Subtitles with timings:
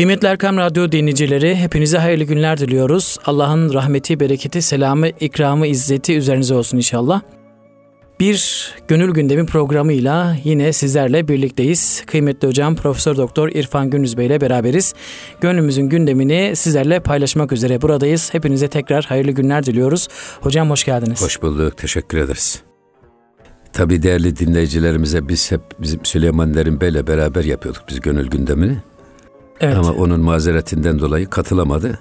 [0.00, 3.18] Kıymetli Erkam Radyo dinleyicileri hepinize hayırlı günler diliyoruz.
[3.24, 7.20] Allah'ın rahmeti, bereketi, selamı, ikramı, izzeti üzerinize olsun inşallah.
[8.20, 12.02] Bir gönül gündemi programıyla yine sizlerle birlikteyiz.
[12.06, 14.94] Kıymetli hocam Profesör Doktor İrfan Gündüz Bey ile beraberiz.
[15.40, 18.34] Gönlümüzün gündemini sizlerle paylaşmak üzere buradayız.
[18.34, 20.08] Hepinize tekrar hayırlı günler diliyoruz.
[20.40, 21.22] Hocam hoş geldiniz.
[21.22, 21.76] Hoş bulduk.
[21.76, 22.62] Teşekkür ederiz.
[23.72, 28.76] Tabii değerli dinleyicilerimize biz hep bizim Süleyman Derin Bey'le beraber yapıyorduk biz gönül gündemini.
[29.60, 29.76] Evet.
[29.76, 31.98] Ama onun mazeretinden dolayı katılamadı.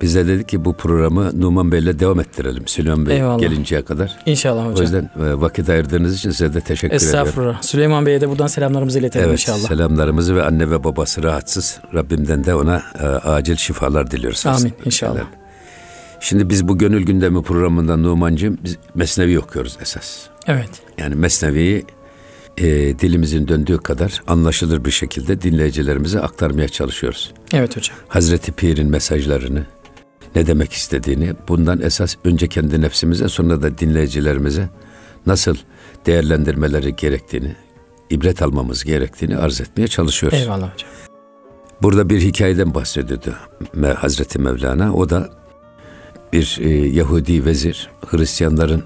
[0.00, 2.68] Biz de dedik ki bu programı Numan Bey'le devam ettirelim.
[2.68, 3.38] Süleyman Bey Eyvallah.
[3.38, 4.16] gelinceye kadar.
[4.26, 4.76] İnşallah hocam.
[4.78, 7.22] O yüzden e, vakit ayırdığınız için size de teşekkür Estağfurullah.
[7.22, 7.28] ederim.
[7.28, 7.62] Estağfurullah.
[7.62, 9.68] Süleyman Bey'e de buradan selamlarımızı iletelim evet, inşallah.
[9.68, 11.80] selamlarımızı ve anne ve babası rahatsız.
[11.94, 14.46] Rabbimden de ona e, acil şifalar diliyoruz.
[14.46, 15.20] Amin inşallah.
[16.20, 20.18] Şimdi biz bu Gönül Gündemi programında Numan'cığım biz Mesnevi okuyoruz esas.
[20.46, 20.70] Evet.
[20.98, 21.84] Yani Mesnevi'yi
[22.58, 27.32] e, dilimizin döndüğü kadar anlaşılır bir şekilde dinleyicilerimize aktarmaya çalışıyoruz.
[27.52, 27.96] Evet hocam.
[28.08, 29.66] Hazreti Pir'in mesajlarını,
[30.34, 34.68] ne demek istediğini, bundan esas önce kendi nefsimize sonra da dinleyicilerimize
[35.26, 35.56] nasıl
[36.06, 37.56] değerlendirmeleri gerektiğini,
[38.10, 40.38] ibret almamız gerektiğini arz etmeye çalışıyoruz.
[40.38, 40.90] Eyvallah hocam.
[41.82, 43.34] Burada bir hikayeden bahsediyordu
[43.96, 44.94] Hazreti Mevlana.
[44.94, 45.30] O da
[46.32, 48.84] bir e, Yahudi vezir Hristiyanların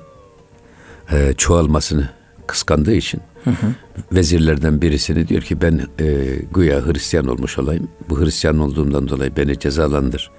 [1.13, 2.09] e, çoğalmasını
[2.47, 3.67] kıskandığı için hı hı.
[4.13, 7.89] vezirlerden birisini diyor ki ben e, güya Hristiyan olmuş olayım.
[8.09, 10.31] Bu Hristiyan olduğumdan dolayı beni cezalandır.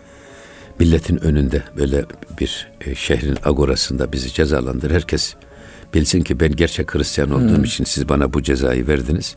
[0.80, 2.06] Milletin önünde böyle
[2.40, 4.92] bir e, şehrin agorasında bizi cezalandır.
[4.92, 5.36] Herkes
[5.94, 7.64] bilsin ki ben gerçek Hristiyan olduğum hı.
[7.64, 9.36] için siz bana bu cezayı verdiniz.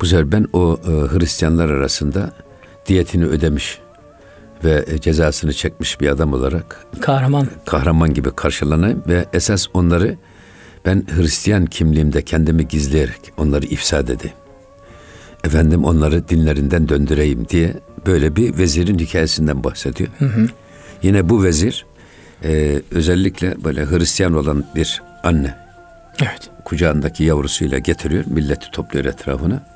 [0.00, 2.32] Bu sefer ben o e, Hristiyanlar arasında
[2.86, 3.78] diyetini ödemiş
[4.64, 10.16] ve e, cezasını çekmiş bir adam olarak kahraman kahraman gibi karşılanayım ve esas onları
[10.86, 14.36] ben Hristiyan kimliğimde kendimi gizleyerek onları ifsad edeyim.
[15.44, 17.74] Efendim onları dinlerinden döndüreyim diye
[18.06, 20.10] böyle bir vezirin hikayesinden bahsediyor.
[20.18, 20.46] Hı hı.
[21.02, 21.86] Yine bu vezir
[22.44, 25.54] e, özellikle böyle Hristiyan olan bir anne.
[26.22, 26.50] Evet.
[26.64, 29.66] Kucağındaki yavrusuyla getiriyor, milleti topluyor etrafına.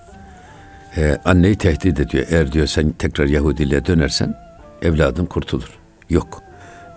[0.96, 2.26] E, anneyi tehdit ediyor.
[2.30, 4.34] Eğer diyor sen tekrar Yahudiliğe dönersen
[4.82, 5.78] evladın kurtulur.
[6.10, 6.42] Yok.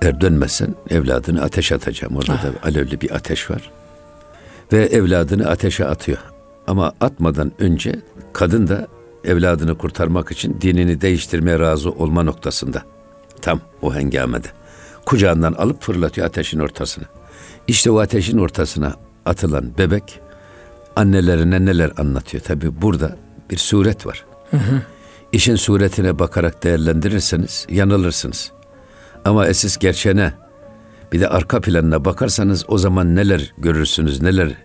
[0.02, 2.16] Eğer dönmezsen evladını ateş atacağım.
[2.16, 2.44] Orada ah.
[2.44, 3.72] da alevli bir ateş var
[4.74, 6.18] ve evladını ateşe atıyor.
[6.68, 8.02] Ama atmadan önce
[8.34, 8.88] kadın da
[9.24, 12.84] evladını kurtarmak için dinini değiştirmeye razı olma noktasında.
[13.42, 14.48] Tam o hengamede.
[15.06, 17.06] Kucağından alıp fırlatıyor ateşin ortasına.
[17.68, 18.96] İşte o ateşin ortasına
[19.26, 20.20] atılan bebek
[20.96, 22.44] annelerine neler anlatıyor.
[22.44, 23.18] Tabi burada
[23.50, 24.26] bir suret var.
[24.52, 24.82] Hı hı.
[25.32, 28.52] İşin suretine bakarak değerlendirirseniz yanılırsınız.
[29.26, 30.34] Ama esas gerçeğine
[31.14, 34.56] bir de arka planına bakarsanız o zaman neler görürsünüz, neler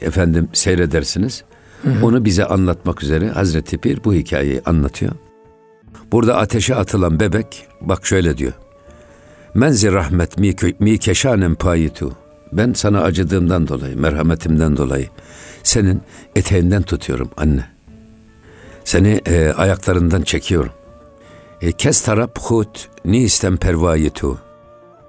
[0.00, 1.44] efendim seyredersiniz.
[1.82, 2.06] Hı hı.
[2.06, 5.12] Onu bize anlatmak üzere Hazreti Pir bu hikayeyi anlatıyor.
[6.12, 8.52] Burada ateşe atılan bebek bak şöyle diyor.
[9.54, 10.38] Menzi rahmet
[10.80, 12.12] mi, keşanen payitu.
[12.52, 15.08] Ben sana acıdığımdan dolayı, merhametimden dolayı
[15.62, 16.02] senin
[16.36, 17.64] eteğinden tutuyorum anne.
[18.84, 20.72] Seni e, ayaklarından çekiyorum.
[21.60, 24.49] E, kes tarap hut ni istem pervayitu.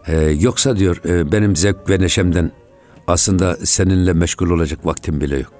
[0.08, 2.52] Ee, yoksa diyor e, benim zevk ve neşemden
[3.08, 5.52] aslında seninle meşgul olacak vaktim bile yok.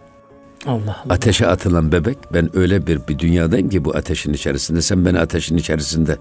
[0.66, 1.14] Allah Allah.
[1.14, 5.58] Ateşe atılan bebek ben öyle bir bir dünyadayım ki bu ateşin içerisinde sen beni ateşin
[5.58, 6.18] içerisinde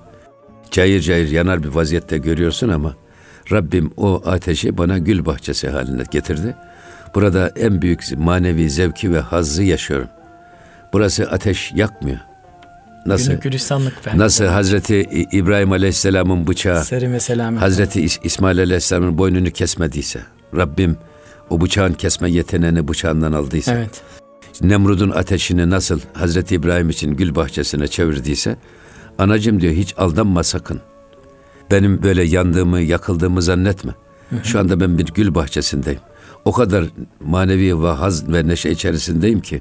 [0.71, 2.95] cayır cayır yanar bir vaziyette görüyorsun ama
[3.53, 6.57] Rabbim o ateşi bana gül bahçesi haline getirdi.
[7.15, 10.09] Burada en büyük manevi zevki ve hazzı yaşıyorum.
[10.93, 12.19] Burası ateş yakmıyor.
[13.07, 13.33] Nasıl?
[14.19, 15.01] Nasıl Hazreti
[15.33, 16.83] İbrahim Aleyhisselam'ın bıçağı.
[17.61, 20.21] Hazreti İsmail Aleyhisselam'ın boynunu kesmediyse
[20.57, 20.97] Rabbim
[21.51, 24.03] o bıçağın kesme yeteneğini bıçağından aldıysa evet.
[24.63, 28.57] Nemrud'un ateşini nasıl Hazreti İbrahim için gül bahçesine çevirdiyse
[29.19, 30.81] anacım diyor hiç aldanma sakın.
[31.71, 33.93] Benim böyle yandığımı, yakıldığımı zannetme.
[34.31, 34.45] Hı hı.
[34.45, 36.01] Şu anda ben bir gül bahçesindeyim.
[36.45, 36.85] O kadar
[37.21, 39.61] manevi ve haz ve neşe içerisindeyim ki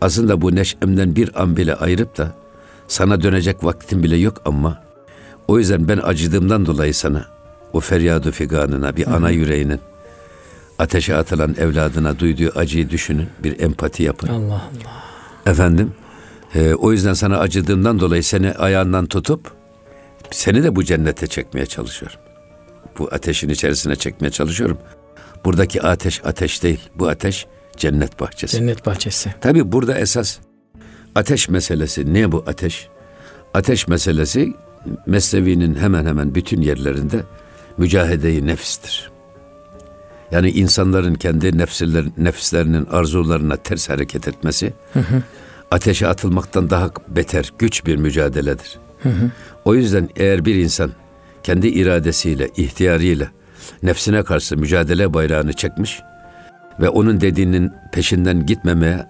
[0.00, 2.41] aslında bu neşemden bir an bile ayırıp da
[2.88, 4.82] sana dönecek vaktim bile yok ama
[5.48, 7.26] o yüzden ben acıdığımdan dolayı sana
[7.72, 9.80] o feryadu figanına bir ana yüreğinin
[10.78, 13.28] ateşe atılan evladına duyduğu acıyı düşünün.
[13.44, 14.28] Bir empati yapın.
[14.28, 15.02] Allah Allah.
[15.46, 15.92] Efendim
[16.54, 19.52] e, o yüzden sana acıdığımdan dolayı seni ayağından tutup
[20.30, 22.18] seni de bu cennete çekmeye çalışıyorum.
[22.98, 24.78] Bu ateşin içerisine çekmeye çalışıyorum.
[25.44, 26.80] Buradaki ateş ateş değil.
[26.94, 27.46] Bu ateş
[27.76, 28.56] cennet bahçesi.
[28.56, 29.34] Cennet bahçesi.
[29.40, 30.38] Tabi burada esas
[31.14, 32.88] Ateş meselesi ne bu ateş?
[33.54, 34.52] Ateş meselesi
[35.06, 37.22] Mesnevi'nin hemen hemen bütün yerlerinde
[37.76, 39.10] mücahedeyi nefistir.
[40.30, 45.22] Yani insanların kendi nefsler, nefislerinin arzularına ters hareket etmesi, hı hı.
[45.70, 48.78] ateşe atılmaktan daha beter, güç bir mücadeledir.
[49.02, 49.30] Hı hı.
[49.64, 50.90] O yüzden eğer bir insan
[51.42, 53.28] kendi iradesiyle, ihtiyarıyla
[53.82, 56.00] nefsine karşı mücadele bayrağını çekmiş
[56.80, 59.06] ve onun dediğinin peşinden gitmemeye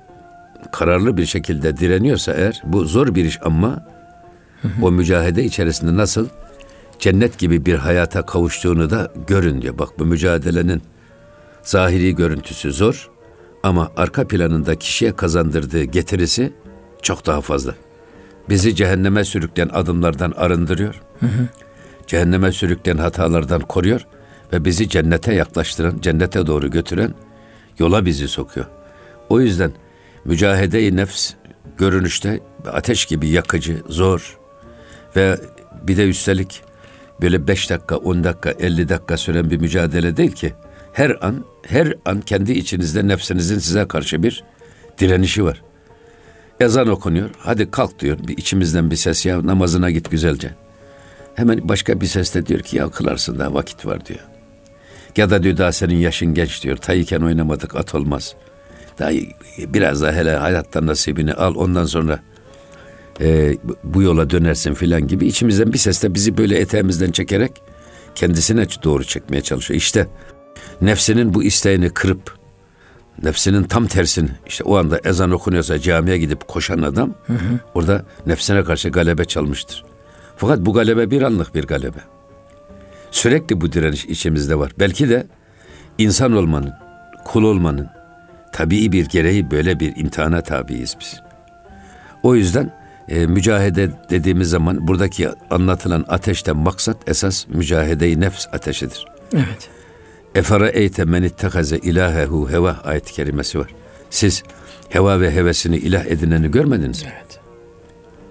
[0.73, 3.87] kararlı bir şekilde direniyorsa eğer bu zor bir iş ama
[4.83, 6.29] o mücadele içerisinde nasıl
[6.99, 9.79] cennet gibi bir hayata kavuştuğunu da görün diyor.
[9.79, 10.83] Bak bu mücadelenin
[11.63, 13.11] zahiri görüntüsü zor
[13.63, 16.53] ama arka planında kişiye kazandırdığı getirisi
[17.03, 17.75] çok daha fazla.
[18.49, 21.03] Bizi cehenneme sürükleyen adımlardan arındırıyor.
[21.21, 21.49] Hı hı.
[22.07, 24.07] Cehenneme sürükleyen hatalardan koruyor
[24.53, 27.15] ve bizi cennete yaklaştıran, cennete doğru götüren
[27.79, 28.67] yola bizi sokuyor.
[29.29, 29.73] O yüzden
[30.25, 31.33] mücahede-i nefs
[31.79, 32.41] görünüşte
[32.73, 34.39] ateş gibi yakıcı, zor
[35.17, 35.39] ve
[35.83, 36.63] bir de üstelik
[37.23, 40.53] böyle 5 dakika, 10 dakika, 50 dakika süren bir mücadele değil ki.
[40.93, 44.45] Her an, her an kendi içinizde nefsinizin size karşı bir
[44.99, 45.63] direnişi var.
[46.61, 47.31] Ezan okunuyor.
[47.39, 48.19] Hadi kalk diyor.
[48.29, 50.51] Bir içimizden bir ses ya namazına git güzelce.
[51.35, 54.21] Hemen başka bir ses de diyor ki ya kılarsın daha vakit var diyor.
[55.17, 56.77] Ya da diyor daha senin yaşın genç diyor.
[56.77, 58.35] Tayıken oynamadık at olmaz.
[58.99, 59.11] Daha
[59.59, 62.21] biraz daha hele hayattan nasibini al ondan sonra
[63.21, 67.53] e, bu yola dönersin filan gibi içimizden bir ses de bizi böyle eteğimizden çekerek
[68.15, 69.79] kendisine doğru çekmeye çalışıyor.
[69.79, 70.09] İşte
[70.81, 72.37] nefsinin bu isteğini kırıp
[73.23, 77.59] nefsinin tam tersini işte o anda ezan okunuyorsa camiye gidip koşan adam hı hı.
[77.75, 79.85] orada nefsine karşı galebe çalmıştır.
[80.37, 81.99] Fakat bu galebe bir anlık bir galebe.
[83.11, 84.73] Sürekli bu direniş içimizde var.
[84.79, 85.27] Belki de
[85.99, 86.73] insan olmanın,
[87.25, 87.89] kul olmanın
[88.53, 91.21] tabii bir gereği böyle bir imtihana tabiiz biz.
[92.23, 92.73] O yüzden
[93.09, 99.07] e, mücahede dediğimiz zaman buradaki anlatılan ateşten maksat esas mücahede-i nefs ateşidir.
[99.35, 99.69] Evet.
[100.35, 103.71] Efara eyte men ittehaze ilahehu heva ayet-i kerimesi var.
[104.11, 104.43] Siz
[104.89, 107.09] heva ve hevesini ilah edineni görmediniz mi?
[107.17, 107.41] Evet.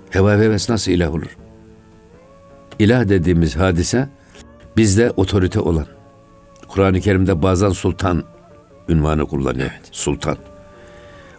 [0.10, 1.38] Heva ve heves nasıl ilah olur?
[2.80, 4.10] İlah dediğimiz hadise
[4.78, 5.86] bizde otorite olan.
[6.68, 8.24] Kur'an-ı Kerim'de bazen sultan
[8.89, 9.69] ünvanı kullanıyor.
[9.72, 9.89] Evet.
[9.92, 10.38] Sultan.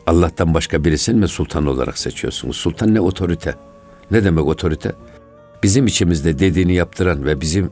[0.07, 2.57] Allah'tan başka birisini mi sultan olarak seçiyorsunuz?
[2.57, 3.55] Sultan ne otorite?
[4.11, 4.93] Ne demek otorite?
[5.63, 7.71] Bizim içimizde dediğini yaptıran ve bizim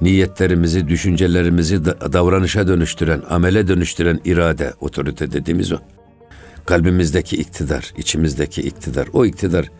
[0.00, 5.78] niyetlerimizi, düşüncelerimizi davranışa dönüştüren, amele dönüştüren irade, otorite dediğimiz o.
[6.66, 9.70] Kalbimizdeki iktidar, içimizdeki iktidar, o iktidar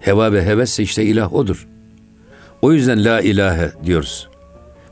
[0.00, 1.68] heva ve hevesse işte ilah odur.
[2.62, 4.28] O yüzden la ilahe diyoruz.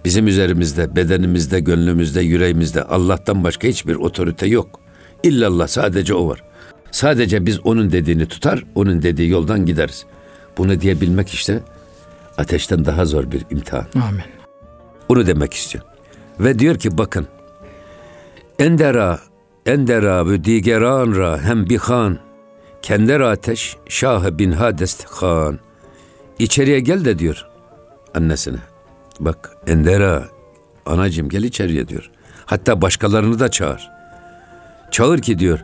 [0.04, 4.80] Bizim üzerimizde, bedenimizde, gönlümüzde, yüreğimizde Allah'tan başka hiçbir otorite yok.
[5.22, 6.42] İllallah sadece o var.
[6.90, 10.06] Sadece biz onun dediğini tutar, onun dediği yoldan gideriz.
[10.58, 11.60] Bunu diyebilmek işte
[12.38, 13.86] ateşten daha zor bir imtihan.
[13.94, 14.24] Amin.
[15.08, 15.84] Onu demek istiyor.
[16.40, 17.26] Ve diyor ki bakın.
[18.58, 19.20] Endera,
[19.66, 22.18] endera ve digeran ra hem bir han.
[22.82, 25.58] Kender ateş şah bin hadest han.
[26.38, 27.46] İçeriye gel de diyor
[28.14, 28.69] annesine.
[29.20, 30.28] Bak endera
[30.86, 32.10] anacım gel içeriye diyor.
[32.46, 33.90] Hatta başkalarını da çağır.
[34.90, 35.58] Çağır ki diyor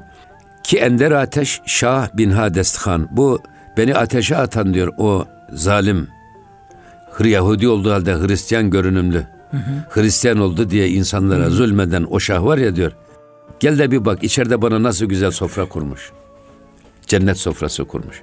[0.62, 3.08] ki ender ateş Şah bin Hadest Han.
[3.10, 3.40] Bu
[3.76, 6.08] beni ateşe atan diyor o zalim
[7.24, 9.26] Yahudi olduğu halde Hristiyan görünümlü.
[9.50, 10.00] Hı hı.
[10.00, 11.50] Hristiyan oldu diye insanlara hı.
[11.50, 12.92] zulmeden o şah var ya diyor.
[13.60, 16.12] Gel de bir bak içeride bana nasıl güzel sofra kurmuş.
[17.06, 18.22] Cennet sofrası kurmuş.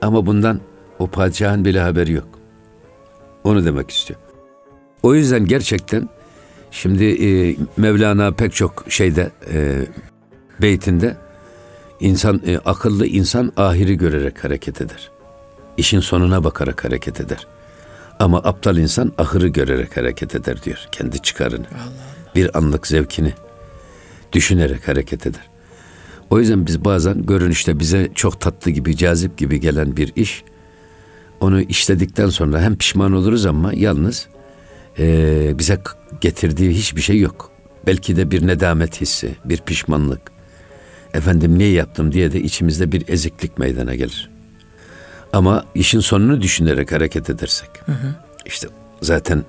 [0.00, 0.60] Ama bundan
[0.98, 2.28] o padişahın bile haberi yok.
[3.44, 4.20] Onu demek istiyor.
[5.02, 6.08] O yüzden gerçekten
[6.70, 9.86] şimdi e, Mevlana pek çok şeyde e,
[10.62, 11.16] beytinde
[12.00, 15.10] İnsan e, akıllı insan ahiri görerek hareket eder.
[15.76, 17.46] İşin sonuna bakarak hareket eder.
[18.18, 20.88] Ama aptal insan ahırı görerek hareket eder diyor.
[20.92, 21.66] Kendi çıkarını.
[21.66, 22.34] Allah Allah.
[22.34, 23.32] Bir anlık zevkini
[24.32, 25.48] düşünerek hareket eder.
[26.30, 30.44] O yüzden biz bazen görünüşte bize çok tatlı gibi, cazip gibi gelen bir iş,
[31.40, 34.28] onu işledikten sonra hem pişman oluruz ama yalnız
[34.98, 35.78] e, bize
[36.20, 37.50] getirdiği hiçbir şey yok.
[37.86, 40.20] Belki de bir nedamet hissi, bir pişmanlık,
[41.14, 44.30] efendim niye yaptım diye de içimizde bir eziklik meydana gelir.
[45.32, 47.70] Ama işin sonunu düşünerek hareket edersek.
[47.86, 48.14] Hı hı.
[48.46, 48.68] işte
[49.02, 49.44] zaten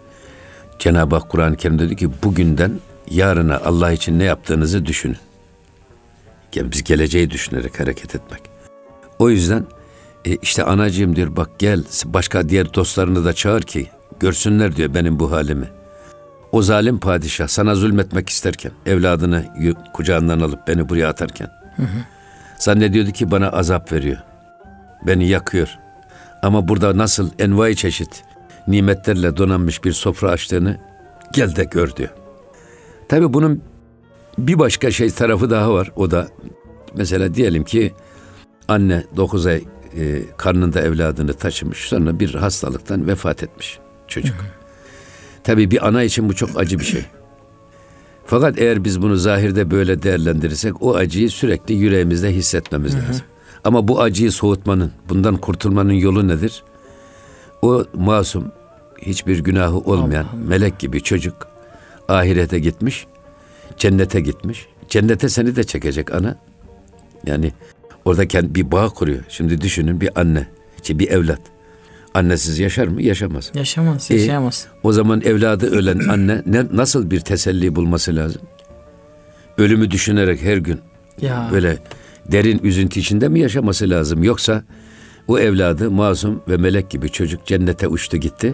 [0.80, 2.80] Cenab-ı Hak Kur'an-ı Kerim dedi ki bugünden
[3.12, 5.18] yarına Allah için ne yaptığınızı düşünün.
[6.56, 8.42] Yani biz geleceği düşünerek hareket etmek.
[9.20, 9.66] O yüzden
[10.26, 13.88] e, işte anacığım diyor bak gel başka diğer dostlarını da çağır ki
[14.20, 15.68] görsünler diyor benim bu halimi.
[16.52, 19.46] O zalim padişah sana zulmetmek isterken, evladını
[19.94, 21.98] kucağından alıp beni buraya atarken, hı hı.
[22.60, 24.18] zannediyordu ki bana azap veriyor.
[25.08, 25.78] Beni yakıyor.
[26.42, 28.24] Ama burada nasıl envai çeşit
[28.68, 30.78] nimetlerle donanmış bir sofra açtığını
[31.34, 32.10] gel de gör diyor.
[33.10, 33.62] Tabi bunun
[34.38, 35.92] bir başka şey tarafı daha var.
[35.96, 36.28] O da
[36.96, 37.94] mesela diyelim ki
[38.68, 39.64] Anne 9 ay
[39.98, 41.78] e, karnında evladını taşımış.
[41.78, 44.36] Sonra bir hastalıktan vefat etmiş çocuk.
[45.44, 47.06] Tabii bir ana için bu çok acı bir şey.
[48.26, 53.26] Fakat eğer biz bunu zahirde böyle değerlendirirsek o acıyı sürekli yüreğimizde hissetmemiz lazım.
[53.64, 56.64] Ama bu acıyı soğutmanın, bundan kurtulmanın yolu nedir?
[57.62, 58.52] O masum,
[59.02, 60.48] hiçbir günahı olmayan Allah Allah.
[60.48, 61.48] melek gibi çocuk
[62.08, 63.08] ahirete gitmiş,
[63.78, 64.68] cennete gitmiş.
[64.90, 66.38] Cennete seni de çekecek ana.
[67.26, 67.52] Yani
[68.06, 69.24] orada kendi bir bağ kuruyor.
[69.30, 70.48] Şimdi düşünün bir anne,
[70.82, 71.42] işte bir evlat.
[72.18, 73.02] Annesiz yaşar mı?
[73.02, 73.52] Yaşamaz.
[73.56, 74.68] Yaşamaz, E, yaşayamaz.
[74.84, 78.42] O zaman evladı ölen anne ne, nasıl bir teselli bulması lazım?
[79.58, 80.80] Ölümü düşünerek her gün
[81.22, 81.78] ya böyle
[82.32, 84.24] derin üzüntü içinde mi yaşaması lazım?
[84.24, 84.64] Yoksa
[85.28, 88.54] o evladı masum ve melek gibi çocuk cennete uçtu gitti.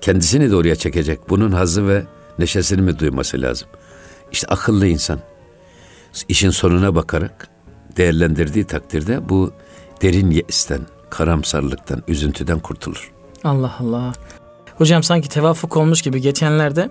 [0.00, 1.18] Kendisini de oraya çekecek.
[1.28, 2.02] Bunun hazzı ve
[2.38, 3.68] neşesini mi duyması lazım?
[4.32, 5.18] İşte akıllı insan
[6.28, 7.48] işin sonuna bakarak
[7.96, 9.52] değerlendirdiği takdirde bu
[10.02, 10.80] derin yeisten,
[11.16, 13.12] karamsarlıktan, üzüntüden kurtulur.
[13.44, 14.12] Allah Allah.
[14.78, 16.90] Hocam sanki tevafuk olmuş gibi geçenlerde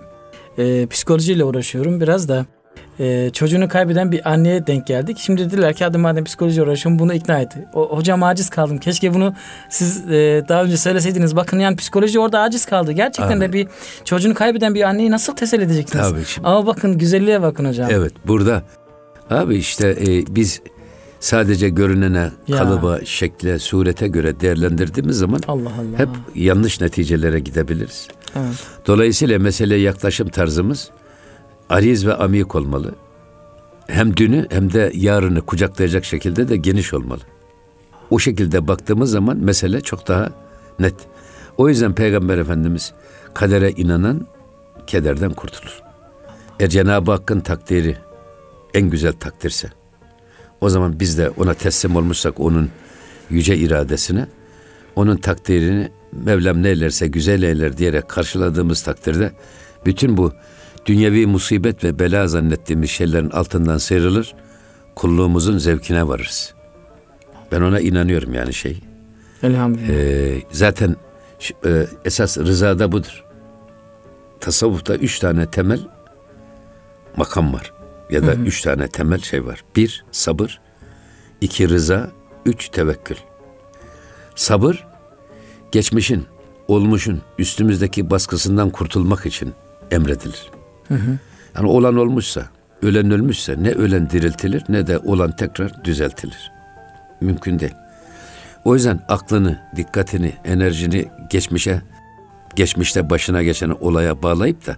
[0.58, 2.46] e, psikolojiyle uğraşıyorum biraz da
[3.00, 5.18] e, çocuğunu kaybeden bir anneye denk geldik.
[5.20, 7.52] Şimdi dediler ki hadi madem psikoloji uğraşıyorum bunu ikna et.
[7.74, 8.78] O, hocam aciz kaldım.
[8.78, 9.34] Keşke bunu
[9.70, 11.36] siz e, daha önce söyleseydiniz.
[11.36, 12.92] Bakın yani psikoloji orada aciz kaldı.
[12.92, 13.52] Gerçekten de Abi.
[13.52, 13.68] bir
[14.04, 16.08] çocuğunu kaybeden bir anneyi nasıl teselli edeceksiniz?
[16.10, 17.88] Tabii şimdi- Ama bakın güzelliğe bakın hocam.
[17.90, 18.62] Evet burada
[19.30, 20.60] abi işte e, biz
[21.24, 22.56] sadece görünene, Ya.
[22.58, 25.98] kalıba, şekle, surete göre değerlendirdiğimiz zaman Allah Allah.
[25.98, 28.08] hep yanlış neticelere gidebiliriz.
[28.36, 28.54] Evet.
[28.86, 30.90] Dolayısıyla meseleye yaklaşım tarzımız
[31.70, 32.94] ariz ve amik olmalı.
[33.86, 37.20] Hem dünü hem de yarını kucaklayacak şekilde de geniş olmalı.
[38.10, 40.30] O şekilde baktığımız zaman mesele çok daha
[40.78, 40.94] net.
[41.56, 42.92] O yüzden Peygamber Efendimiz
[43.34, 44.26] kadere inanan
[44.86, 45.82] kederden kurtulur.
[46.60, 47.96] Eğer Cenab-ı Hakk'ın takdiri
[48.74, 49.68] en güzel takdirse
[50.64, 52.70] o zaman biz de ona teslim olmuşsak onun
[53.30, 54.26] yüce iradesine
[54.96, 59.32] onun takdirini Mevlam ne eylerse güzel eyler diyerek karşıladığımız takdirde
[59.86, 60.32] bütün bu
[60.86, 64.34] dünyevi musibet ve bela zannettiğimiz şeylerin altından sıyrılır,
[64.94, 66.54] kulluğumuzun zevkine varırız.
[67.52, 68.80] Ben ona inanıyorum yani şey.
[69.42, 69.88] Elhamdülillah.
[69.88, 70.96] Ee, zaten
[71.64, 73.24] e, esas rızada budur.
[74.40, 75.80] Tasavvufta üç tane temel
[77.16, 77.72] makam var.
[78.14, 79.64] Ya da üç tane temel şey var.
[79.76, 80.60] Bir, sabır.
[81.40, 82.10] iki rıza.
[82.46, 83.16] Üç, tevekkül.
[84.34, 84.86] Sabır,
[85.72, 86.26] geçmişin,
[86.68, 89.52] olmuşun üstümüzdeki baskısından kurtulmak için
[89.90, 90.50] emredilir.
[91.56, 92.48] Yani olan olmuşsa,
[92.82, 96.52] ölen ölmüşse ne ölen diriltilir ne de olan tekrar düzeltilir.
[97.20, 97.74] Mümkün değil.
[98.64, 101.82] O yüzden aklını, dikkatini, enerjini geçmişe,
[102.56, 104.76] geçmişte başına geçen olaya bağlayıp da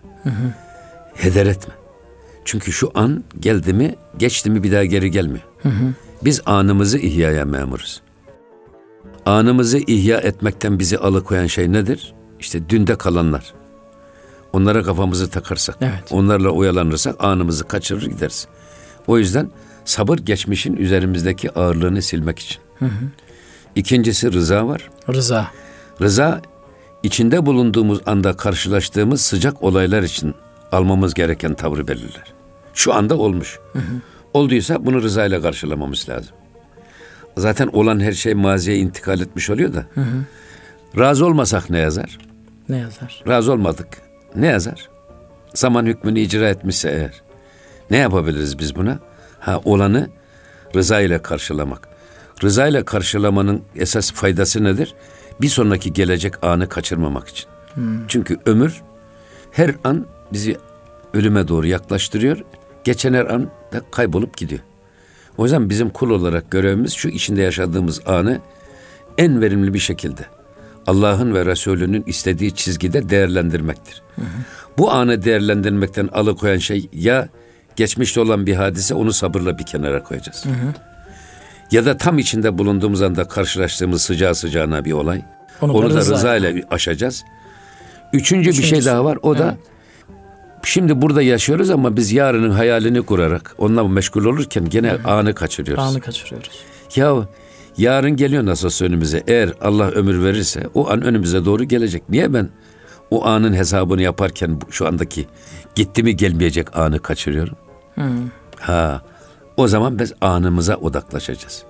[1.15, 1.75] heder etme.
[2.47, 5.45] Çünkü şu an geldi mi, geçti mi bir daha geri gelmiyor.
[6.25, 8.03] Biz anımızı ihyaya memuruz.
[9.27, 12.15] Anımızı ihya etmekten bizi alıkoyan şey nedir?
[12.41, 13.55] İşte dünde kalanlar.
[14.53, 16.05] Onlara kafamızı takarsak, Evet.
[16.11, 18.47] onlarla oyalanırsak anımızı kaçırır gideriz.
[19.07, 19.51] O yüzden
[19.85, 22.59] sabır geçmişin üzerimizdeki ağırlığını silmek için.
[23.75, 24.91] İkincisi rıza var.
[25.09, 25.49] Rıza.
[26.03, 26.43] Rıza
[27.03, 30.35] içinde bulunduğumuz anda karşılaştığımız sıcak olaylar için
[30.73, 32.36] almamız gereken tavrı belirler.
[32.77, 33.59] Şu anda olmuş.
[34.35, 36.37] Olduysa bunu rıza ile karşılamamız lazım.
[37.37, 39.87] Zaten olan her şey maziye intikal etmiş oluyor da.
[40.99, 42.19] Razı olmasak ne yazar?
[42.69, 43.23] Ne yazar?
[43.29, 43.89] Razı olmadık.
[44.37, 44.89] Ne yazar?
[45.55, 47.23] Zaman hükmünü icra etmişse eğer.
[47.91, 48.99] Ne yapabiliriz biz buna?
[49.39, 50.09] Ha olanı
[50.75, 51.89] rıza ile karşılamak.
[52.43, 54.95] Rıza ile karşılamanın esas faydası nedir?
[55.41, 57.47] Bir sonraki gelecek anı kaçırmamak için.
[58.09, 58.83] Çünkü ömür
[59.51, 60.57] her an bizi
[61.15, 62.39] ölüme doğru yaklaştırıyor.
[62.87, 64.61] Geçen her an da kaybolup gidiyor.
[65.37, 68.41] O yüzden bizim kul olarak görevimiz şu içinde yaşadığımız anı
[69.19, 70.23] en verimli bir şekilde
[70.87, 74.03] Allah'ın ve Resulünün istediği çizgide değerlendirmektir.
[74.79, 77.29] Bu anı değerlendirmekten alıkoyan şey ya
[77.77, 80.45] geçmişte olan bir hadise onu sabırla bir kenara koyacağız.
[81.71, 85.23] Ya da tam içinde bulunduğumuz anda karşılaştığımız sıcağı sıcağına bir olay.
[85.61, 87.25] Onu Onu, da da rıza ile aşacağız.
[88.13, 89.19] Üçüncü bir şey Üçüncüsü, daha var.
[89.23, 89.76] O da evet.
[90.67, 95.85] Şimdi burada yaşıyoruz ama biz yarının hayalini kurarak onunla meşgul olurken gene anı kaçırıyoruz.
[95.85, 96.51] Anı kaçırıyoruz.
[96.97, 97.29] Ya
[97.79, 99.23] yarın geliyor nasılsa önümüze.
[99.27, 102.03] Eğer Allah ömür verirse o an önümüze doğru gelecek.
[102.09, 102.49] Niye ben
[103.11, 105.27] o anın hesabını yaparken şu andaki
[105.75, 107.57] gitti mi gelmeyecek anı kaçırıyorum?
[108.59, 109.03] Ha,
[109.57, 111.65] o zaman biz anımıza odaklaşacağız.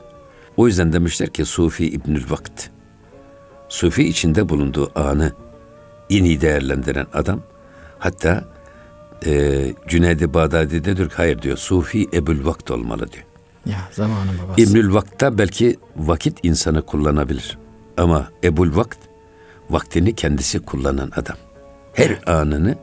[0.57, 2.69] O yüzden demişler ki Sufi İbnül Vakt.
[3.69, 5.33] Sufi içinde bulunduğu anı
[6.09, 7.41] iyi değerlendiren adam.
[7.99, 8.45] Hatta
[9.26, 13.25] e, Cüneyd-i Bağdadi de diyor ki hayır diyor Sufi Ebul Vakt olmalı diyor.
[13.66, 14.61] Ya zamanın babası.
[14.61, 17.58] İbnül Vakta belki vakit insanı kullanabilir.
[17.96, 18.99] Ama Ebul Vakt
[19.70, 21.37] vaktini kendisi kullanan adam.
[21.92, 22.76] Her anını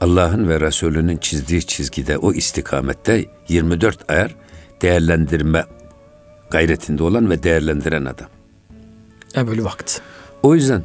[0.00, 4.36] Allah'ın ve Resulünün çizdiği çizgide o istikamette 24 ayar
[4.82, 5.64] değerlendirme
[6.50, 8.28] gayretinde olan ve değerlendiren adam.
[9.36, 10.00] Ebul Vakt.
[10.42, 10.82] O yüzden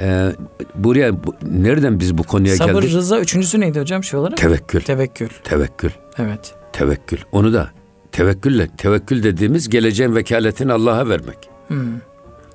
[0.00, 0.32] e,
[0.74, 2.94] buraya bu, nereden biz bu konuya Sabır, geldik?
[2.94, 4.36] rıza üçüncüsü neydi hocam şey olarak?
[4.36, 4.80] Tevekkül.
[4.80, 5.28] Tevekkül.
[5.44, 5.90] Tevekkül.
[6.18, 6.54] Evet.
[6.72, 7.18] Tevekkül.
[7.32, 7.70] Onu da
[8.12, 11.38] tevekkülle, tevekkül dediğimiz geleceğin vekaletini Allah'a vermek.
[11.68, 12.00] Hmm.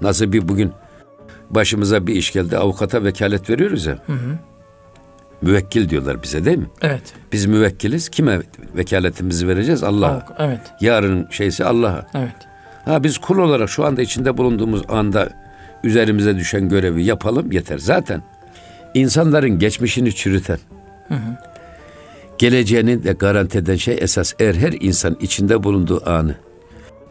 [0.02, 0.72] Nasıl bir bugün
[1.50, 3.98] başımıza bir iş geldi avukata vekalet veriyoruz ya.
[4.06, 4.38] Hı hı.
[5.42, 6.68] Müvekkil diyorlar bize değil mi?
[6.82, 7.14] Evet.
[7.32, 8.10] Biz müvekkiliz.
[8.10, 8.42] Kime
[8.76, 9.84] vekaletimizi vereceğiz?
[9.84, 10.26] Allah'a.
[10.40, 10.62] Evet.
[10.82, 12.08] Yarın şeysi Allah'a.
[12.16, 12.36] Evet.
[12.86, 15.30] Ha biz kul olarak şu anda içinde bulunduğumuz anda
[15.84, 17.78] üzerimize düşen görevi yapalım yeter.
[17.78, 18.24] Zaten
[18.94, 20.60] insanların geçmişini çürüten,
[22.38, 26.36] geleceğini de garanti eden şey esas eğer her insan içinde bulunduğu anı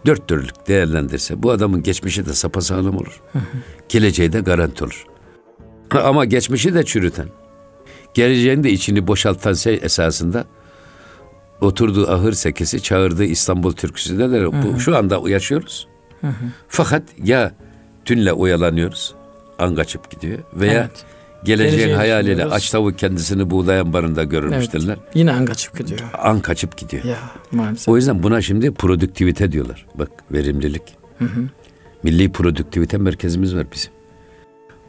[0.06, 3.22] dört dörtlük değerlendirse bu adamın geçmişi de sapasağlam olur.
[3.88, 5.06] Geleceği de garanti olur.
[5.90, 7.28] Ama geçmişi de çürüten,
[8.14, 10.44] geleceğin de içini boşaltan şey esasında
[11.60, 15.88] oturduğu ahır sekesi çağırdığı İstanbul türküsü de bu şu anda yaşıyoruz.
[16.68, 17.52] Fakat ya
[18.06, 19.14] dünle oyalanıyoruz,
[19.58, 20.90] an kaçıp gidiyor veya Evet.
[21.44, 24.96] geleceğin Geleceği hayaliyle aç tavuk kendisini buğdayan barında görürmüş derler.
[25.14, 26.00] Yine an kaçıp gidiyor.
[26.18, 27.04] An kaçıp gidiyor.
[27.04, 27.18] Ya
[27.52, 27.88] maalesef.
[27.88, 29.86] O yüzden buna şimdi produktivite diyorlar.
[29.94, 30.82] Bak verimlilik.
[32.02, 33.92] Milli produktivite merkezimiz var bizim.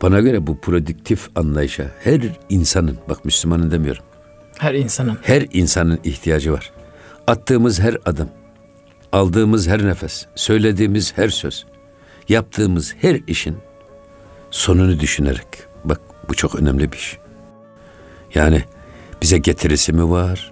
[0.01, 4.03] Bana göre bu produktif anlayışa her insanın, bak Müslümanın demiyorum,
[4.57, 5.17] Her insanın.
[5.21, 6.71] her insanın ihtiyacı var.
[7.27, 8.29] Attığımız her adım,
[9.11, 11.65] aldığımız her nefes, söylediğimiz her söz,
[12.29, 13.57] yaptığımız her işin
[14.51, 15.47] sonunu düşünerek.
[15.85, 15.99] Bak
[16.29, 17.17] bu çok önemli bir iş.
[18.35, 18.63] Yani
[19.21, 20.51] bize getirisi mi var,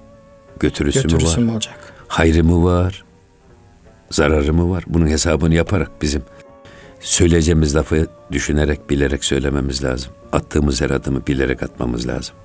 [0.59, 1.93] götürüsü, Götürüsü mü var, mü olacak?
[2.07, 3.03] hayrı mı var,
[4.11, 4.83] zararı mı var?
[4.87, 6.23] Bunun hesabını yaparak bizim
[6.99, 10.11] söyleyeceğimiz lafı düşünerek, bilerek söylememiz lazım.
[10.31, 12.35] Attığımız her adımı bilerek atmamız lazım.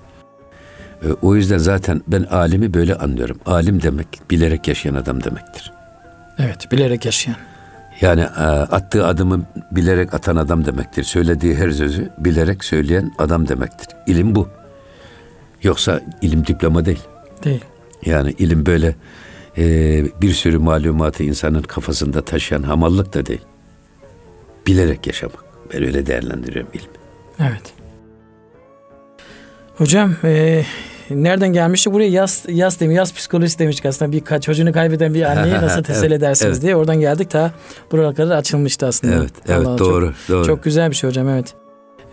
[1.02, 3.38] E, O yüzden zaten ben alimi böyle anlıyorum.
[3.46, 5.72] Alim demek bilerek yaşayan adam demektir.
[6.38, 6.72] Evet.
[6.72, 7.36] Bilerek yaşayan.
[8.00, 11.02] Yani e, attığı adımı bilerek atan adam demektir.
[11.02, 13.88] Söylediği her sözü bilerek söyleyen adam demektir.
[14.06, 14.48] İlim bu.
[15.62, 17.02] Yoksa ilim diploma değil.
[17.44, 17.64] Değil.
[18.04, 18.94] Yani ilim böyle
[19.58, 19.64] e,
[20.20, 23.42] bir sürü malumatı insanın kafasında taşıyan hamallık da değil.
[24.66, 25.44] Bilerek yaşamak.
[25.74, 26.88] Ben öyle değerlendiriyorum ilmi.
[27.40, 27.74] Evet.
[29.78, 30.64] Hocam e,
[31.10, 31.92] nereden gelmişti?
[31.92, 34.12] Buraya yaz, yaz demiş, yaz psikolojisi demiştik aslında.
[34.12, 36.62] Bir çocuğunu kaybeden bir anneyi nasıl teselli Evet, edersiniz evet.
[36.62, 36.76] diye.
[36.76, 37.52] Oradan geldik ta
[37.92, 39.14] buralara kadar açılmıştı aslında.
[39.14, 40.46] Evet, evet Allah, doğru, çok, doğru.
[40.46, 41.54] Çok güzel bir şey hocam evet.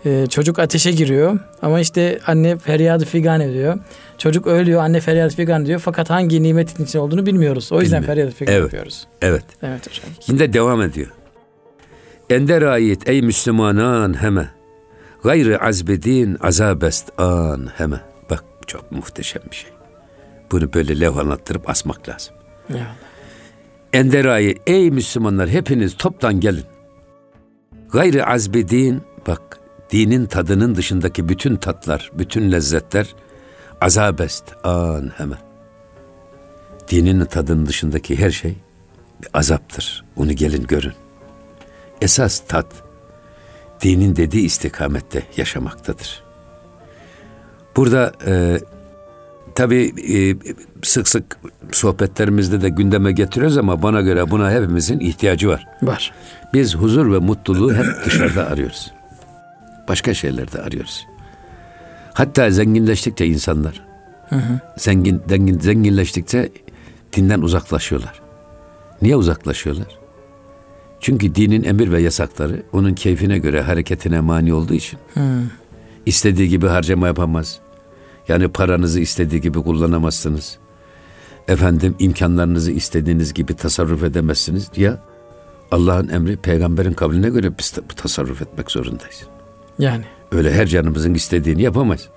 [0.04, 3.78] E, çocuk ateşe giriyor ama işte anne feryadı figan ediyor.
[4.18, 5.80] Çocuk ölüyor, anne feryadı figan ediyor.
[5.80, 7.72] Fakat hangi nimetin içinde olduğunu bilmiyoruz.
[7.72, 8.16] O yüzden Bilmiyor.
[8.16, 8.62] feryadı figan Evet.
[8.62, 9.06] yapıyoruz.
[9.22, 9.44] Evet.
[9.62, 10.10] Evet hocam.
[10.26, 11.08] Şimdi devam ediyor.
[12.30, 14.48] Ender ayet ey Müslümanan heme.
[15.22, 18.00] Gayrı azbedin azabest an heme.
[18.66, 19.70] Çok muhteşem bir şey.
[20.52, 22.34] Bunu böyle levhalattırıp asmak lazım.
[22.68, 22.96] Ya.
[23.92, 26.64] Ender ayet ey Müslümanlar hepiniz toptan gelin.
[27.92, 33.14] Gayrı azbedin bak dinin tadının dışındaki bütün tatlar, bütün lezzetler
[33.80, 35.36] azabest an heme.
[36.88, 38.54] Dinin tadının dışındaki her şey
[39.22, 40.04] bir azaptır.
[40.16, 40.92] Onu gelin görün.
[42.00, 42.66] Esas tat
[43.80, 46.23] dinin dediği istikamette yaşamaktadır.
[47.76, 48.60] Burada e,
[49.54, 50.36] tabii e,
[50.82, 51.38] sık sık
[51.72, 55.66] sohbetlerimizde de gündeme getiriyoruz ama bana göre buna hepimizin ihtiyacı var.
[55.82, 56.12] Var.
[56.54, 58.92] Biz huzur ve mutluluğu hep dışarıda arıyoruz.
[59.88, 61.06] Başka şeylerde arıyoruz.
[62.14, 63.82] Hatta zenginleştikçe insanlar
[64.76, 66.48] zengin, zengin zenginleştikçe
[67.12, 68.20] dinden uzaklaşıyorlar.
[69.02, 69.98] Niye uzaklaşıyorlar?
[71.00, 74.98] Çünkü dinin emir ve yasakları onun keyfine göre hareketine mani olduğu için
[76.06, 77.60] istediği gibi harcama yapamaz.
[78.28, 80.58] Yani paranızı istediği gibi kullanamazsınız.
[81.48, 84.70] Efendim imkanlarınızı istediğiniz gibi tasarruf edemezsiniz.
[84.76, 85.02] Ya
[85.70, 89.26] Allah'ın emri peygamberin kavline göre biz tasarruf etmek zorundayız.
[89.78, 90.04] Yani.
[90.32, 92.08] Öyle her canımızın istediğini yapamayız.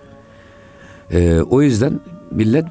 [1.12, 2.00] Ee, o yüzden
[2.32, 2.66] millet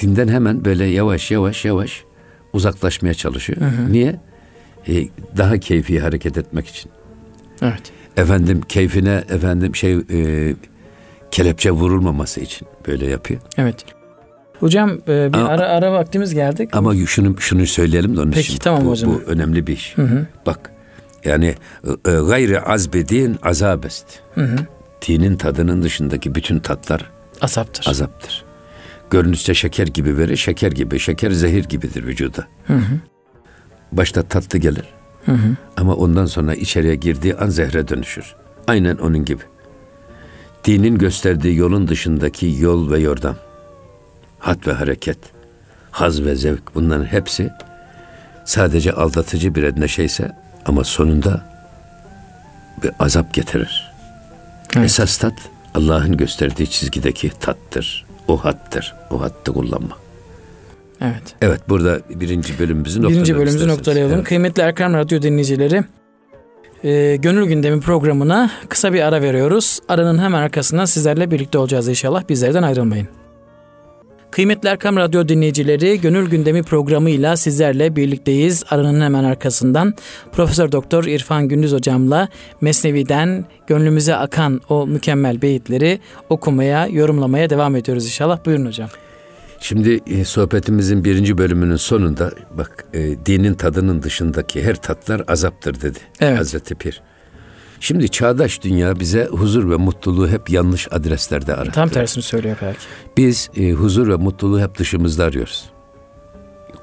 [0.00, 2.04] dinden hemen böyle yavaş yavaş yavaş
[2.52, 3.58] uzaklaşmaya çalışıyor.
[3.90, 4.20] Niye?
[4.88, 6.90] Ee, daha keyfi hareket etmek için.
[7.62, 7.92] Evet.
[8.16, 10.54] Efendim keyfine efendim şey e,
[11.30, 13.40] kelepçe vurulmaması için böyle yapıyor.
[13.58, 13.84] Evet.
[14.60, 16.70] Hocam e, bir Ama- ara ara vaktimiz geldik.
[16.72, 18.58] Ama şunu şunu söyleyelim de onun Peki, için.
[18.58, 19.10] tamam bu, hocam.
[19.14, 19.96] bu önemli bir iş.
[19.98, 20.26] Hı hı.
[20.46, 20.70] Bak
[21.24, 24.06] yani e, e, gayri azbedin azabest.
[24.34, 24.56] Hı hı.
[25.08, 27.10] Dinin tadının dışındaki bütün tatlar
[27.40, 27.86] Asaptır.
[27.90, 28.44] azaptır.
[29.10, 32.46] Görünüşte şeker gibi verir, şeker gibi, şeker zehir gibidir vücuda.
[32.66, 33.00] Hı hı.
[33.92, 34.84] Başta tatlı gelir.
[35.26, 35.56] Hı hı.
[35.76, 38.34] Ama ondan sonra içeriye girdiği an zehre dönüşür.
[38.66, 39.42] Aynen onun gibi.
[40.66, 43.36] Dinin gösterdiği yolun dışındaki yol ve yordam,
[44.38, 45.18] hat ve hareket,
[45.90, 47.50] haz ve zevk bunların hepsi
[48.44, 50.32] sadece aldatıcı bir neşeyse
[50.66, 51.56] ama sonunda
[52.82, 53.92] bir azap getirir.
[54.76, 54.84] Evet.
[54.84, 55.34] Esas tat
[55.74, 58.06] Allah'ın gösterdiği çizgideki tattır.
[58.28, 58.94] O hattır.
[59.10, 59.98] O hattı kullanma.
[61.00, 61.34] Evet.
[61.42, 63.24] Evet burada birinci bölümümüzü noktalayalım.
[63.24, 64.14] Birinci bölümümüzü noktalayalım.
[64.14, 64.24] Evet.
[64.24, 65.84] Kıymetli Erkam Radyo dinleyicileri
[66.86, 69.80] e, Gönül Gündemi programına kısa bir ara veriyoruz.
[69.88, 72.28] Aranın hemen arkasından sizlerle birlikte olacağız inşallah.
[72.28, 73.08] Bizlerden ayrılmayın.
[74.30, 78.64] Kıymetli Erkam Radyo dinleyicileri Gönül Gündemi programıyla sizlerle birlikteyiz.
[78.70, 79.94] Aranın hemen arkasından
[80.32, 82.28] Profesör Doktor İrfan Gündüz hocamla
[82.60, 88.38] Mesnevi'den gönlümüze akan o mükemmel beyitleri okumaya, yorumlamaya devam ediyoruz inşallah.
[88.46, 88.88] Buyurun hocam.
[89.60, 95.98] Şimdi e, sohbetimizin birinci bölümünün sonunda bak e, dinin tadının dışındaki her tatlar azaptır dedi
[96.20, 96.38] evet.
[96.38, 97.02] Hazreti Pir.
[97.80, 101.72] Şimdi çağdaş dünya bize huzur ve mutluluğu hep yanlış adreslerde arar.
[101.72, 102.80] Tam tersini söylüyor belki.
[103.16, 105.70] Biz e, huzur ve mutluluğu hep dışımızda arıyoruz.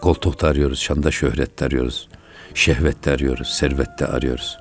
[0.01, 2.07] Koltukta arıyoruz, şanda şöhrette arıyoruz,
[2.53, 4.57] şehvette arıyoruz, servette arıyoruz.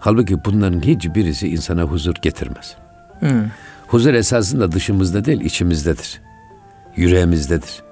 [0.00, 2.76] Halbuki bunların hiçbirisi insana huzur getirmez.
[3.20, 3.50] Hmm.
[3.86, 6.20] Huzur esasında dışımızda değil, içimizdedir.
[6.96, 7.82] Yüreğimizdedir.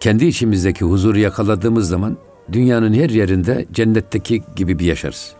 [0.00, 2.18] Kendi içimizdeki huzuru yakaladığımız zaman
[2.52, 5.32] dünyanın her yerinde cennetteki gibi bir yaşarız.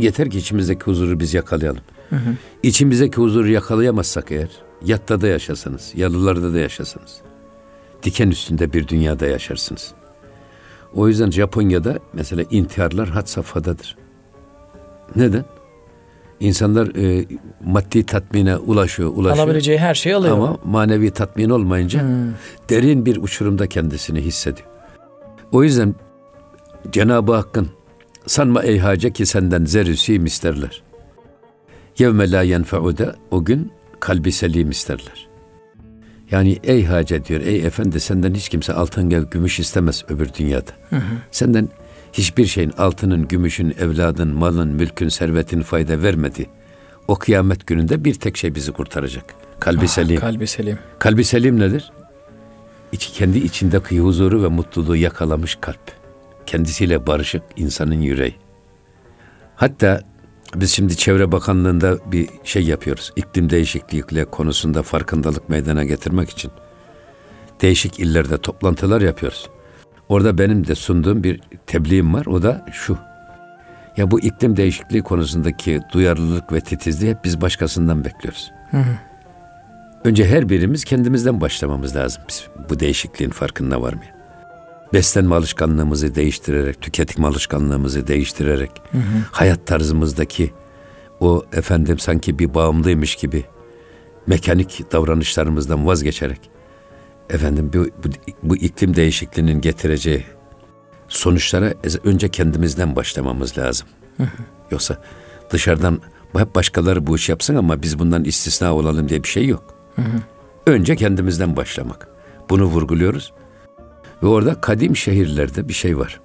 [0.00, 1.82] Yeter ki içimizdeki huzuru biz yakalayalım.
[2.10, 2.36] Hı hı.
[2.62, 4.48] İçimizdeki huzuru yakalayamazsak eğer,
[4.84, 7.20] yatta da yaşasanız, yalılarda da yaşasanız,
[8.02, 9.94] diken üstünde bir dünyada yaşarsınız.
[10.94, 13.96] O yüzden Japonya'da mesela intiharlar had safhadadır.
[15.16, 15.44] Neden?
[16.40, 17.26] İnsanlar e,
[17.64, 19.46] maddi tatmine ulaşıyor, ulaşıyor.
[19.46, 20.36] Alabileceği her şeyi alıyor.
[20.36, 22.08] Ama manevi tatmin olmayınca hmm.
[22.70, 24.68] derin bir uçurumda kendisini hissediyor.
[25.52, 25.94] O yüzden
[26.92, 27.68] Cenab-ı Hakk'ın
[28.26, 30.82] Sanma ey hace ki senden zerüsîm isterler.
[31.98, 35.28] Yevme la yenfe'ude o gün kalbi selim isterler.
[36.30, 40.70] Yani ey hace diyor, ey efendi senden hiç kimse altın gel gümüş istemez öbür dünyada.
[40.90, 41.00] Hı hı.
[41.30, 41.68] Senden
[42.18, 46.46] hiçbir şeyin altının, gümüşün, evladın, malın, mülkün, servetin fayda vermedi.
[47.08, 49.24] O kıyamet gününde bir tek şey bizi kurtaracak.
[49.60, 50.20] Kalbi ah, selim.
[50.20, 50.78] Kalbi selim.
[50.98, 51.92] Kalbi selim nedir?
[52.92, 55.92] İç, kendi içindeki huzuru ve mutluluğu yakalamış kalp
[56.46, 58.34] kendisiyle barışık insanın yüreği.
[59.56, 60.02] Hatta
[60.54, 63.12] biz şimdi Çevre Bakanlığı'nda bir şey yapıyoruz.
[63.16, 66.50] İklim değişikliği konusunda farkındalık meydana getirmek için.
[67.62, 69.48] Değişik illerde toplantılar yapıyoruz.
[70.08, 72.26] Orada benim de sunduğum bir tebliğim var.
[72.26, 72.98] O da şu.
[73.96, 78.52] Ya bu iklim değişikliği konusundaki duyarlılık ve titizliği hep biz başkasından bekliyoruz.
[78.70, 78.98] Hı hı.
[80.04, 82.22] Önce her birimiz kendimizden başlamamız lazım.
[82.28, 84.00] Biz bu değişikliğin farkında var mı?
[84.92, 89.02] beslenme alışkanlığımızı değiştirerek, tüketim alışkanlığımızı değiştirerek, hı hı.
[89.32, 90.50] hayat tarzımızdaki
[91.20, 93.44] o efendim sanki bir bağımlıymış gibi
[94.26, 96.40] mekanik davranışlarımızdan vazgeçerek
[97.30, 98.12] efendim bu, bu,
[98.42, 100.24] bu iklim değişikliğinin getireceği
[101.08, 103.88] sonuçlara önce kendimizden başlamamız lazım.
[104.16, 104.42] Hı hı.
[104.70, 105.02] Yoksa
[105.50, 106.00] dışarıdan
[106.36, 109.74] hep başkaları bu iş yapsın ama biz bundan istisna olalım diye bir şey yok.
[109.96, 110.20] Hı hı.
[110.66, 112.08] Önce kendimizden başlamak.
[112.50, 113.32] Bunu vurguluyoruz.
[114.22, 116.20] Ve orada kadim şehirlerde bir şey var.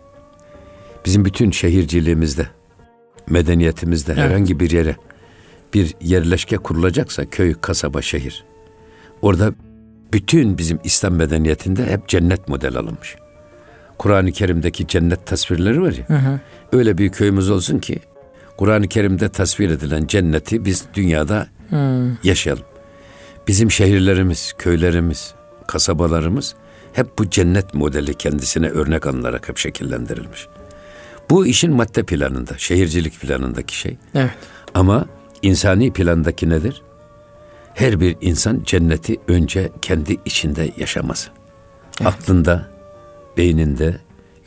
[1.05, 2.47] Bizim bütün şehirciliğimizde,
[3.29, 4.23] medeniyetimizde evet.
[4.23, 4.95] herhangi bir yere
[5.73, 8.43] bir yerleşke kurulacaksa köy, kasaba, şehir.
[9.21, 9.53] Orada
[10.13, 13.15] bütün bizim İslam medeniyetinde hep cennet model alınmış.
[13.97, 16.09] Kur'an-ı Kerim'deki cennet tasvirleri var ya.
[16.09, 16.39] Hı hı.
[16.71, 17.99] Öyle bir köyümüz olsun ki
[18.57, 22.11] Kur'an-ı Kerim'de tasvir edilen cenneti biz dünyada hı.
[22.23, 22.63] yaşayalım.
[23.47, 25.33] Bizim şehirlerimiz, köylerimiz,
[25.67, 26.55] kasabalarımız
[26.93, 30.47] hep bu cennet modeli kendisine örnek alınarak hep şekillendirilmiş.
[31.29, 33.97] Bu işin madde planında, şehircilik planındaki şey.
[34.15, 34.31] Evet.
[34.73, 35.05] Ama
[35.41, 36.81] insani plandaki nedir?
[37.73, 41.29] Her bir insan cenneti önce kendi içinde yaşaması.
[42.01, 42.13] Evet.
[42.13, 42.67] Aklında,
[43.37, 43.97] beyninde,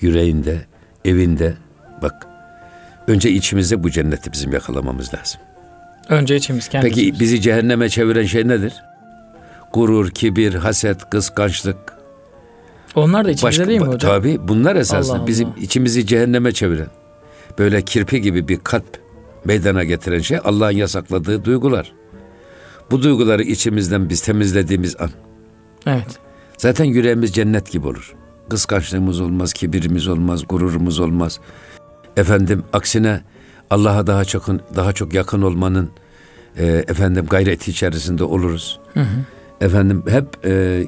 [0.01, 0.67] yüreğinde,
[1.05, 1.55] evinde.
[2.03, 2.27] Bak,
[3.07, 5.41] önce içimizde bu cenneti bizim yakalamamız lazım.
[6.09, 6.97] Önce içimiz kendimiz.
[6.97, 8.73] Peki bizi cehenneme çeviren şey nedir?
[9.73, 11.77] Gurur, kibir, haset, kıskançlık,
[12.95, 14.11] onlar da içimizde Başka, değil mi hocam?
[14.11, 15.57] Tabii bunlar esasında Allah bizim Allah.
[15.61, 16.89] içimizi cehenneme çeviren,
[17.59, 19.01] böyle kirpi gibi bir kalp
[19.45, 21.93] meydana getiren şey Allah'ın yasakladığı duygular.
[22.91, 25.11] Bu duyguları içimizden biz temizlediğimiz an.
[25.87, 26.19] Evet.
[26.59, 28.15] Zaten yüreğimiz cennet gibi olur.
[28.51, 31.41] Kıskançlığımız olmaz, kibirimiz olmaz, gururumuz olmaz.
[32.17, 33.21] Efendim aksine
[33.71, 35.91] Allah'a daha çok daha çok yakın olmanın
[36.57, 38.81] e, efendim gayreti içerisinde oluruz.
[38.95, 39.25] Hı hı.
[39.61, 40.85] Efendim hep e,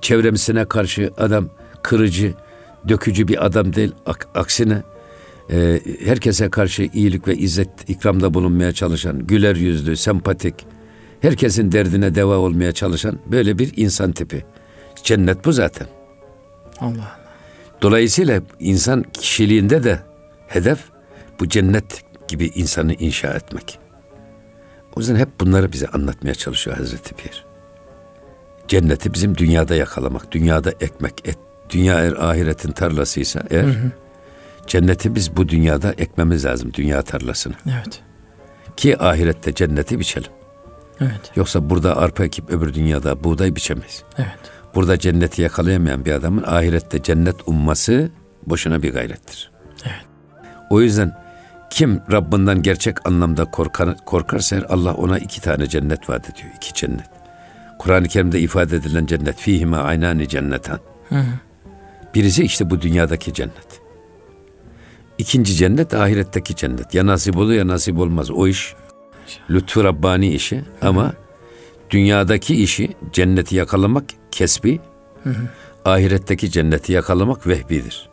[0.00, 1.48] çevremsine karşı adam
[1.82, 2.34] kırıcı,
[2.88, 3.92] dökücü bir adam değil.
[4.34, 4.82] Aksine
[5.50, 10.54] e, herkese karşı iyilik ve izzet ikramda bulunmaya çalışan, güler yüzlü, sempatik,
[11.22, 14.44] herkesin derdine deva olmaya çalışan böyle bir insan tipi.
[15.02, 15.86] Cennet bu zaten.
[16.80, 17.22] Allah Allah.
[17.82, 19.98] Dolayısıyla insan kişiliğinde de
[20.46, 20.78] hedef
[21.40, 23.78] bu cennet gibi insanı inşa etmek.
[24.96, 27.44] O yüzden hep bunları bize anlatmaya çalışıyor Hazreti Pir.
[28.68, 31.38] Cenneti bizim dünyada yakalamak, dünyada ekmek, et,
[31.70, 33.90] dünya eğer ahiretin tarlasıysa eğer hı hı.
[34.66, 37.54] cenneti biz bu dünyada ekmemiz lazım, dünya tarlasını.
[37.66, 38.00] Evet.
[38.76, 40.30] Ki ahirette cenneti biçelim.
[41.02, 41.32] Evet.
[41.36, 44.02] Yoksa burada arpa ekip öbür dünyada buğday biçemeyiz.
[44.18, 44.38] Evet.
[44.74, 48.10] Burada cenneti yakalayamayan bir adamın ahirette cennet umması
[48.46, 49.50] boşuna bir gayrettir.
[49.84, 50.04] Evet.
[50.70, 51.22] O yüzden
[51.70, 56.48] kim Rabbinden gerçek anlamda korkar, korkarsa Allah ona iki tane cennet vaat ediyor.
[56.56, 57.10] iki cennet.
[57.78, 59.36] Kur'an-ı Kerim'de ifade edilen cennet.
[59.36, 60.80] Fihime aynani cennetan.
[61.08, 61.24] Hı hı.
[62.14, 63.82] Birisi işte bu dünyadaki cennet.
[65.18, 66.94] İkinci cennet ahiretteki cennet.
[66.94, 68.30] Ya nasip olur ya nasip olmaz.
[68.30, 68.74] O iş
[69.50, 71.12] lütfu Rabbani işi hı ama
[71.90, 74.80] dünyadaki işi cenneti yakalamak kesbi,
[75.24, 75.48] hı hı.
[75.84, 78.08] ahiretteki cenneti yakalamak vehbidir.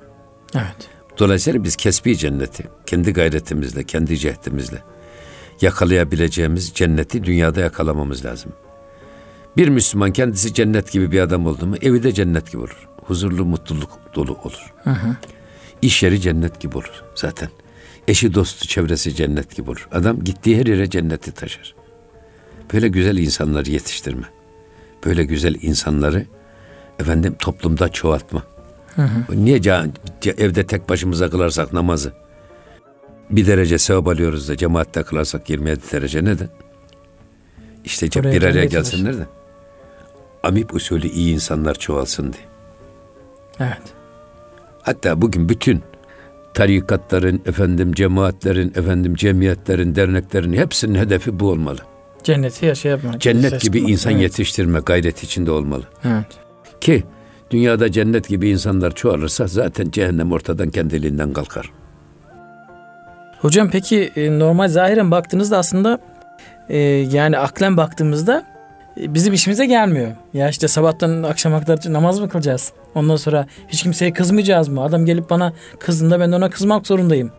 [0.55, 0.89] Evet.
[1.19, 4.83] Dolayısıyla biz kesbi cenneti kendi gayretimizle, kendi cehdimizle
[5.61, 8.51] yakalayabileceğimiz cenneti dünyada yakalamamız lazım.
[9.57, 12.87] Bir Müslüman kendisi cennet gibi bir adam oldu mu evi de cennet gibi olur.
[13.05, 14.73] Huzurlu, mutluluk dolu olur.
[14.83, 15.15] Hı hı.
[15.81, 17.49] İş yeri cennet gibi olur zaten.
[18.09, 19.87] Eşi, dostu, çevresi cennet gibi olur.
[19.91, 21.75] Adam gittiği her yere cenneti taşır.
[22.73, 24.25] Böyle güzel insanları yetiştirme.
[25.05, 26.25] Böyle güzel insanları
[26.99, 28.43] efendim toplumda çoğaltma.
[28.95, 29.43] Hı hı.
[29.43, 29.61] Niye
[30.37, 32.13] evde tek başımıza kılarsak namazı
[33.29, 36.49] bir derece sevap alıyoruz da cemaatte kılarsak 27 derece neden?
[37.85, 39.25] İşte Buraya bir araya gelsinler de
[40.43, 42.45] amip usulü iyi insanlar çoğalsın diye.
[43.59, 43.93] Evet.
[44.81, 45.83] Hatta bugün bütün
[46.53, 51.79] tarikatların, efendim cemaatlerin, efendim cemiyetlerin, derneklerin hepsinin hedefi bu olmalı.
[52.23, 53.21] Cenneti yaşayabilmek.
[53.21, 54.21] Cennet gibi insan evet.
[54.21, 55.83] yetiştirme gayret içinde olmalı.
[56.05, 56.25] Evet.
[56.81, 57.03] Ki
[57.51, 61.71] dünyada cennet gibi insanlar çoğalırsa zaten cehennem ortadan kendiliğinden kalkar.
[63.41, 65.99] Hocam peki e, normal zahiren baktığınızda aslında
[66.69, 66.77] e,
[67.11, 68.45] yani aklen baktığımızda
[68.99, 70.11] bizim işimize gelmiyor.
[70.33, 72.73] Ya işte sabahtan akşama kadar namaz mı kılacağız?
[72.95, 74.81] Ondan sonra hiç kimseye kızmayacağız mı?
[74.81, 77.31] Adam gelip bana kızdığında ben de ona kızmak zorundayım.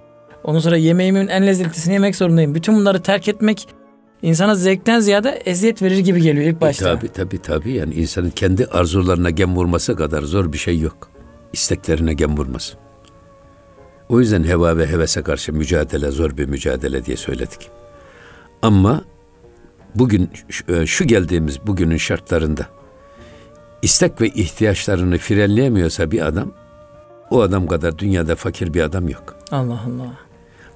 [0.44, 2.54] Ondan sonra yemeğimin en lezzetlisini yemek zorundayım.
[2.54, 3.68] Bütün bunları terk etmek
[4.22, 6.90] insana zevkten ziyade eziyet verir gibi geliyor ilk başta.
[6.90, 11.10] E, tabii tabii tabii yani insanın kendi arzularına gem vurması kadar zor bir şey yok.
[11.52, 12.76] İsteklerine gem vurması.
[14.08, 17.70] O yüzden heva ve hevese karşı mücadele zor bir mücadele diye söyledik.
[18.62, 19.04] Ama
[19.94, 20.30] bugün
[20.68, 22.66] e, şu geldiğimiz bugünün şartlarında
[23.82, 26.52] istek ve ihtiyaçlarını frenleyemiyorsa bir adam
[27.30, 29.36] o adam kadar dünyada fakir bir adam yok.
[29.50, 30.12] Allah Allah.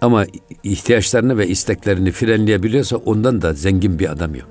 [0.01, 0.27] Ama
[0.63, 4.49] ihtiyaçlarını ve isteklerini frenleyebiliyorsa ondan da zengin bir adam yok.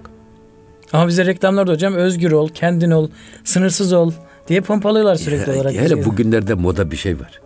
[0.94, 3.10] Ama bize reklamlarda hocam özgür ol, kendin ol,
[3.44, 4.12] sınırsız ol
[4.48, 5.74] diye pompalıyorlar sürekli ya, olarak.
[5.74, 7.42] Hele bugünlerde moda bir şey var.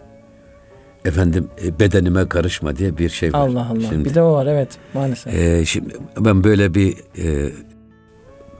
[1.07, 3.39] Efendim e, bedenime karışma diye bir şey var.
[3.39, 3.87] Allah Allah.
[3.89, 5.33] Şimdi, bir de o var evet maalesef.
[5.33, 7.51] E, şimdi ben böyle bir e,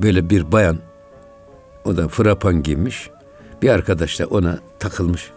[0.02, 0.78] böyle bir bayan
[1.86, 3.10] o da frapan giymiş.
[3.62, 5.32] Bir arkadaş da ona takılmış.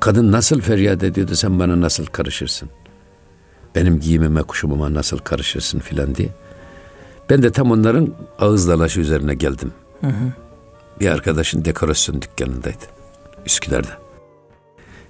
[0.00, 2.70] Kadın nasıl feryat ediyordu sen bana nasıl karışırsın?
[3.74, 6.28] Benim giyimime kuşumuma nasıl karışırsın filan diye.
[7.30, 9.72] Ben de tam onların ağız dalaşı üzerine geldim.
[10.00, 10.32] Hı hı.
[11.00, 12.84] Bir arkadaşın dekorasyon dükkanındaydı.
[13.46, 14.03] Üsküdar'da.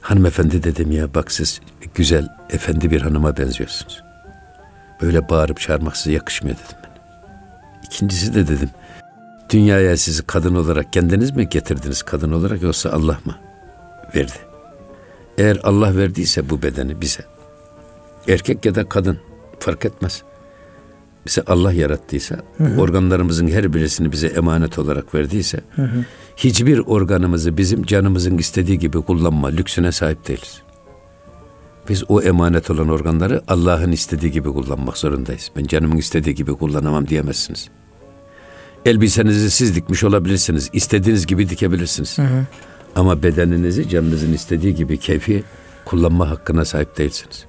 [0.05, 1.61] Hanımefendi dedim ya bak siz
[1.95, 4.03] güzel efendi bir hanıma benziyorsunuz.
[5.03, 6.91] Böyle bağırıp çağırmak size yakışmıyor dedim ben.
[7.87, 8.71] İkincisi de dedim
[9.51, 13.35] dünyaya sizi kadın olarak kendiniz mi getirdiniz kadın olarak yoksa Allah mı
[14.15, 14.39] verdi?
[15.39, 17.25] Eğer Allah verdiyse bu bedeni bize,
[18.29, 19.19] erkek ya da kadın
[19.59, 20.23] fark etmez.
[21.27, 22.81] Bize Allah yarattıysa, hı hı.
[22.81, 26.05] organlarımızın her birisini bize emanet olarak verdiyse, hı hı.
[26.37, 30.63] Hiçbir organımızı bizim canımızın istediği gibi kullanma lüksüne sahip değiliz.
[31.89, 35.51] Biz o emanet olan organları Allah'ın istediği gibi kullanmak zorundayız.
[35.57, 37.69] Ben canımın istediği gibi kullanamam diyemezsiniz.
[38.85, 40.71] Elbisenizi siz dikmiş olabilirsiniz.
[40.73, 42.19] İstediğiniz gibi dikebilirsiniz.
[42.19, 42.47] Hı hı.
[42.97, 45.45] Ama bedeninizi canınızın istediği gibi keyfi
[45.85, 47.45] kullanma hakkına sahip değilsiniz.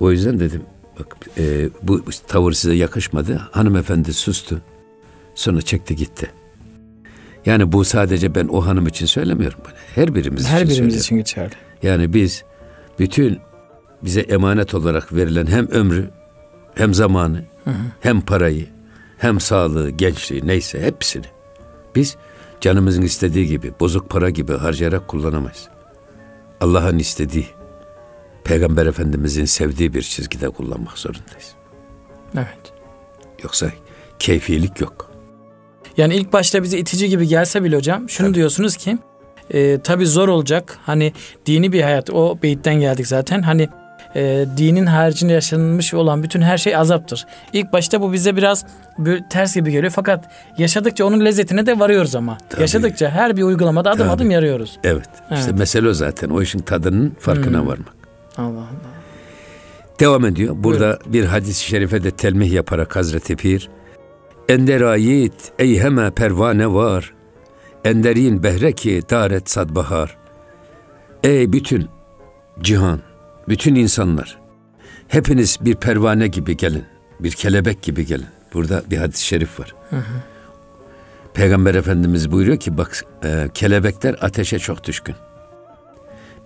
[0.00, 0.62] O yüzden dedim
[0.98, 3.48] bak e, bu tavır size yakışmadı.
[3.52, 4.60] Hanımefendi sustu.
[5.34, 6.30] Sonra çekti gitti.
[7.46, 9.58] Yani bu sadece ben o hanım için söylemiyorum.
[9.94, 11.54] Her birimiz Her için birimiz için geçerli.
[11.82, 12.44] Yani biz
[12.98, 13.40] bütün
[14.02, 16.10] bize emanet olarak verilen hem ömrü
[16.74, 17.74] hem zamanı hı hı.
[18.00, 18.66] hem parayı
[19.18, 21.26] hem sağlığı, gençliği neyse hepsini.
[21.94, 22.16] Biz
[22.60, 25.68] canımızın istediği gibi, bozuk para gibi harcayarak kullanamayız.
[26.60, 27.46] Allah'ın istediği,
[28.44, 31.54] Peygamber Efendimizin sevdiği bir çizgide kullanmak zorundayız.
[32.34, 32.72] Evet.
[33.42, 33.70] Yoksa
[34.18, 35.11] keyfilik yok.
[35.96, 38.34] Yani ilk başta bize itici gibi gelse bile hocam şunu tabii.
[38.34, 38.98] diyorsunuz ki
[39.50, 40.78] e, tabii zor olacak.
[40.86, 41.12] Hani
[41.46, 43.42] dini bir hayat o beyitten geldik zaten.
[43.42, 43.68] Hani
[44.14, 47.26] e, dinin haricinde yaşanmış olan bütün her şey azaptır.
[47.52, 48.64] İlk başta bu bize biraz
[49.30, 50.24] ters gibi geliyor fakat
[50.58, 52.38] yaşadıkça onun lezzetine de varıyoruz ama.
[52.50, 52.60] Tabii.
[52.60, 54.10] Yaşadıkça her bir uygulamada adım Tabii.
[54.10, 54.78] adım yarıyoruz.
[54.84, 55.08] Evet.
[55.30, 55.38] evet.
[55.38, 56.28] İşte mesele o zaten.
[56.28, 57.66] O işin tadının farkına hmm.
[57.66, 57.94] varmak.
[58.36, 58.92] Allah Allah.
[60.00, 60.54] Devam ediyor.
[60.58, 61.12] Burada Buyurun.
[61.12, 63.68] bir hadis-i şerife de telmih yaparak Hazreti Pir
[64.48, 67.14] Ender ayit ey heme pervane var
[67.84, 70.18] Enderin behre ki daret sadbahar
[71.24, 71.88] Ey bütün
[72.62, 73.00] cihan
[73.48, 74.42] bütün insanlar
[75.08, 76.84] hepiniz bir pervane gibi gelin.
[77.20, 78.26] Bir kelebek gibi gelin.
[78.54, 79.74] Burada bir hadis-i şerif var.
[79.90, 80.02] Hı hı.
[81.34, 85.14] Peygamber Efendimiz buyuruyor ki bak e, kelebekler ateşe çok düşkün.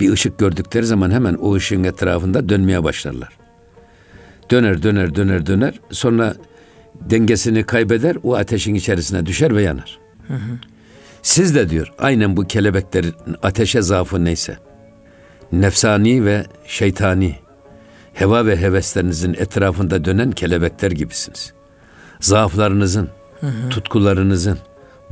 [0.00, 3.38] Bir ışık gördükleri zaman hemen o ışığın etrafında dönmeye başlarlar.
[4.50, 6.34] Döner döner döner döner sonra
[7.00, 9.98] dengesini kaybeder o ateşin içerisine düşer ve yanar.
[10.28, 10.58] Hı hı.
[11.22, 14.58] Siz de diyor aynen bu kelebeklerin ateşe zaafı neyse
[15.52, 17.36] nefsani ve şeytani,
[18.14, 21.52] heva ve heveslerinizin etrafında dönen kelebekler gibisiniz.
[22.20, 23.08] Zaaflarınızın,
[23.40, 23.68] hı hı.
[23.68, 24.58] tutkularınızın,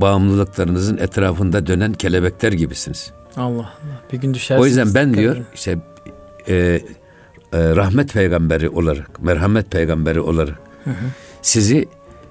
[0.01, 3.11] bağımlılıklarınızın etrafında dönen kelebekler gibisiniz.
[3.37, 3.71] Allah Allah.
[4.13, 4.61] Bir gün düşersiniz.
[4.61, 5.77] O yüzden ben diyor işte
[6.47, 6.81] e, e,
[7.53, 11.05] rahmet peygamberi olarak, merhamet peygamberi olarak hı hı.
[11.45, 11.87] Sizi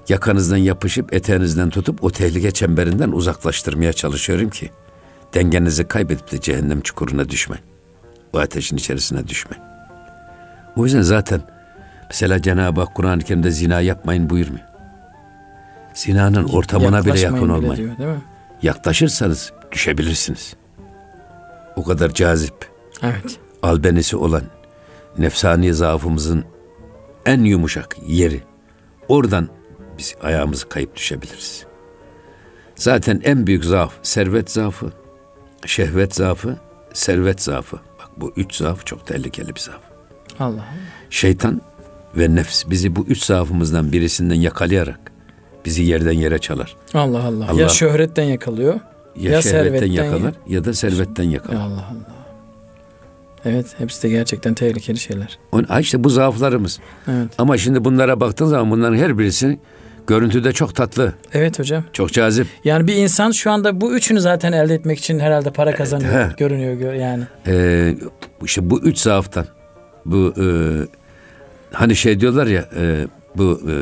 [0.09, 4.69] yakanızdan yapışıp eteğinizden tutup o tehlike çemberinden uzaklaştırmaya çalışıyorum ki
[5.33, 7.65] dengenizi kaybedip de cehennem çukuruna düşmeyin
[8.33, 9.57] bu ateşin içerisine düşme.
[10.75, 11.41] O yüzden zaten
[12.09, 14.65] mesela Cenab-ı Hak Kur'an-ı Kerim'de zina yapmayın buyurmuyor.
[15.93, 17.75] Zinanın ortamına bile yakın olmayın.
[17.75, 18.21] Diyor, değil mi?
[18.61, 20.55] Yaklaşırsanız düşebilirsiniz.
[21.75, 22.69] O kadar cazip.
[23.03, 23.39] Evet.
[23.63, 24.43] Albenisi olan
[25.17, 26.45] nefsani zaafımızın
[27.25, 28.54] en yumuşak yeri.
[29.07, 29.49] Oradan
[29.97, 31.65] biz ayağımızı kayıp düşebiliriz.
[32.75, 34.91] Zaten en büyük zaaf servet zaafı,
[35.65, 36.55] şehvet zaafı,
[36.93, 37.77] servet zaafı.
[38.17, 39.81] Bu üç zaaf çok tehlikeli bir zaaf.
[40.39, 40.65] Allah Allah.
[41.09, 41.61] Şeytan
[42.17, 44.99] ve nefs bizi bu üç zaafımızdan birisinden yakalayarak
[45.65, 46.75] bizi yerden yere çalar.
[46.93, 47.49] Allah Allah.
[47.49, 48.79] Allah ya şöhretten yakalıyor
[49.15, 51.55] ya, ya şehvetten yakalar ya da servetten yakalar.
[51.55, 52.14] Allah Allah.
[53.45, 55.39] Evet hepsi de gerçekten tehlikeli şeyler.
[55.79, 56.79] İşte bu zaaflarımız.
[57.07, 57.27] Evet.
[57.37, 59.59] Ama şimdi bunlara baktığın zaman bunların her birisi
[60.07, 61.13] görüntüde çok tatlı.
[61.33, 61.83] Evet hocam.
[61.93, 62.47] Çok cazip.
[62.63, 66.13] Yani bir insan şu anda bu üçünü zaten elde etmek için herhalde para kazanıyor.
[66.13, 67.23] Evet, görünüyor yani.
[67.47, 67.95] Ee,
[68.43, 69.45] işte bu üç zaaftan
[70.05, 70.45] bu e,
[71.71, 73.73] hani şey diyorlar ya e, bu e,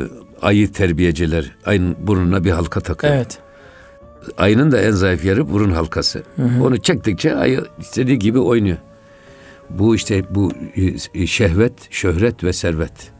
[0.46, 3.14] ayı terbiyeciler ayın burnuna bir halka takıyor.
[3.14, 3.38] Evet.
[4.38, 6.22] Ayının da en zayıf yeri burun halkası.
[6.36, 6.64] Hı hı.
[6.64, 8.78] Onu çektikçe ayı istediği gibi oynuyor.
[9.70, 10.52] Bu işte bu
[11.14, 13.12] e, şehvet, şöhret ve servet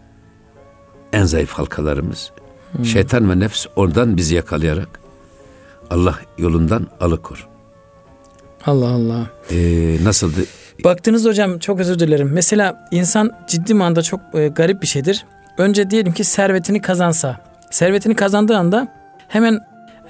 [1.12, 2.32] en zayıf halkalarımız.
[2.72, 2.84] Hmm.
[2.84, 5.00] Şeytan ve nefs oradan bizi yakalayarak
[5.90, 7.48] Allah yolundan alıkor.
[8.66, 9.26] Allah Allah.
[9.50, 10.40] Ee, nasıldı?
[10.84, 12.30] Baktınız hocam çok özür dilerim.
[12.32, 15.26] Mesela insan ciddi manada çok e, garip bir şeydir.
[15.58, 17.40] Önce diyelim ki servetini kazansa.
[17.70, 18.88] Servetini kazandığı anda
[19.28, 19.60] hemen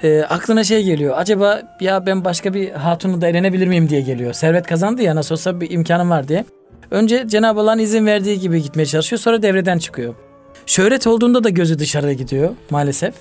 [0.05, 1.15] e, aklına şey geliyor.
[1.17, 4.33] Acaba ya ben başka bir hatunu da evlenebilir miyim diye geliyor.
[4.33, 6.45] Servet kazandı ya nasıl olsa bir imkanım var diye.
[6.91, 9.21] Önce Cenab-ı Allah'ın izin verdiği gibi gitmeye çalışıyor.
[9.21, 10.15] Sonra devreden çıkıyor.
[10.67, 13.15] Şöhret olduğunda da gözü dışarıda gidiyor maalesef.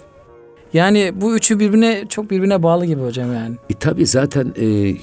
[0.73, 3.55] Yani bu üçü birbirine çok birbirine bağlı gibi hocam yani.
[3.69, 4.95] E, tabii zaten e,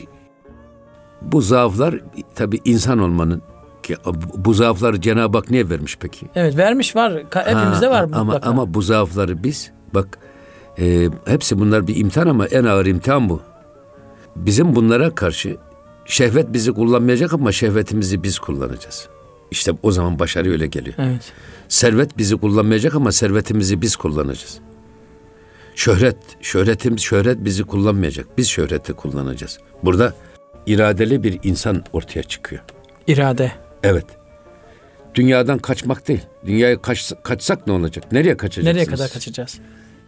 [1.23, 1.95] bu zaaflar
[2.35, 3.43] tabii insan olmanın
[3.83, 3.97] ki
[4.37, 6.27] bu zaafları Cenab-ı Hak niye vermiş peki?
[6.35, 7.13] Evet vermiş var.
[7.31, 8.51] Hepimizde ha, var ama, mutlaka.
[8.51, 10.19] Ama bu zaafları biz bak
[10.81, 13.41] e, hepsi bunlar bir imtihan ama en ağır imtihan bu.
[14.37, 15.57] Bizim bunlara karşı
[16.05, 19.09] şehvet bizi kullanmayacak ama şehvetimizi biz kullanacağız.
[19.51, 20.97] İşte o zaman başarı öyle geliyor.
[20.99, 21.33] Evet.
[21.69, 24.59] Servet bizi kullanmayacak ama servetimizi biz kullanacağız.
[25.75, 28.39] Şöhret, şöhretim, şöhret bizi kullanmayacak.
[28.39, 29.59] Biz şöhreti kullanacağız.
[29.85, 30.15] Burada
[30.67, 32.63] iradeli bir insan ortaya çıkıyor.
[33.07, 33.53] İrade.
[33.83, 34.07] Evet.
[35.15, 36.23] Dünyadan kaçmak değil.
[36.47, 38.13] Dünyaya kaç, kaçsak ne olacak?
[38.13, 38.77] Nereye kaçacaksınız?
[38.77, 39.59] Nereye kadar kaçacağız?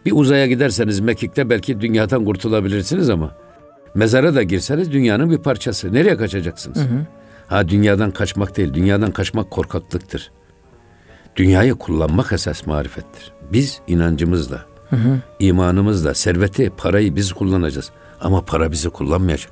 [0.05, 3.31] Bir uzaya giderseniz Mekik'te belki dünyadan kurtulabilirsiniz ama
[3.95, 5.93] mezara da girseniz dünyanın bir parçası.
[5.93, 6.77] Nereye kaçacaksınız?
[6.77, 7.05] Hı hı.
[7.47, 8.73] Ha dünyadan kaçmak değil.
[8.73, 10.31] Dünyadan kaçmak korkaklıktır.
[11.35, 13.31] Dünyayı kullanmak esas marifettir.
[13.51, 15.19] Biz inancımızla, hı hı.
[15.39, 17.91] imanımızla, serveti, parayı biz kullanacağız.
[18.21, 19.51] Ama para bizi kullanmayacak.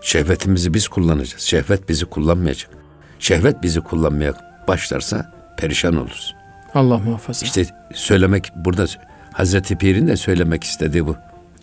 [0.00, 1.42] Şehvetimizi biz kullanacağız.
[1.42, 2.70] Şehvet bizi kullanmayacak.
[3.18, 4.34] Şehvet bizi kullanmaya
[4.68, 6.34] başlarsa perişan oluruz.
[6.74, 7.46] Allah muhafaza.
[7.46, 8.86] İşte söylemek burada
[9.32, 11.16] Hazreti Pir'in de söylemek istediği bu.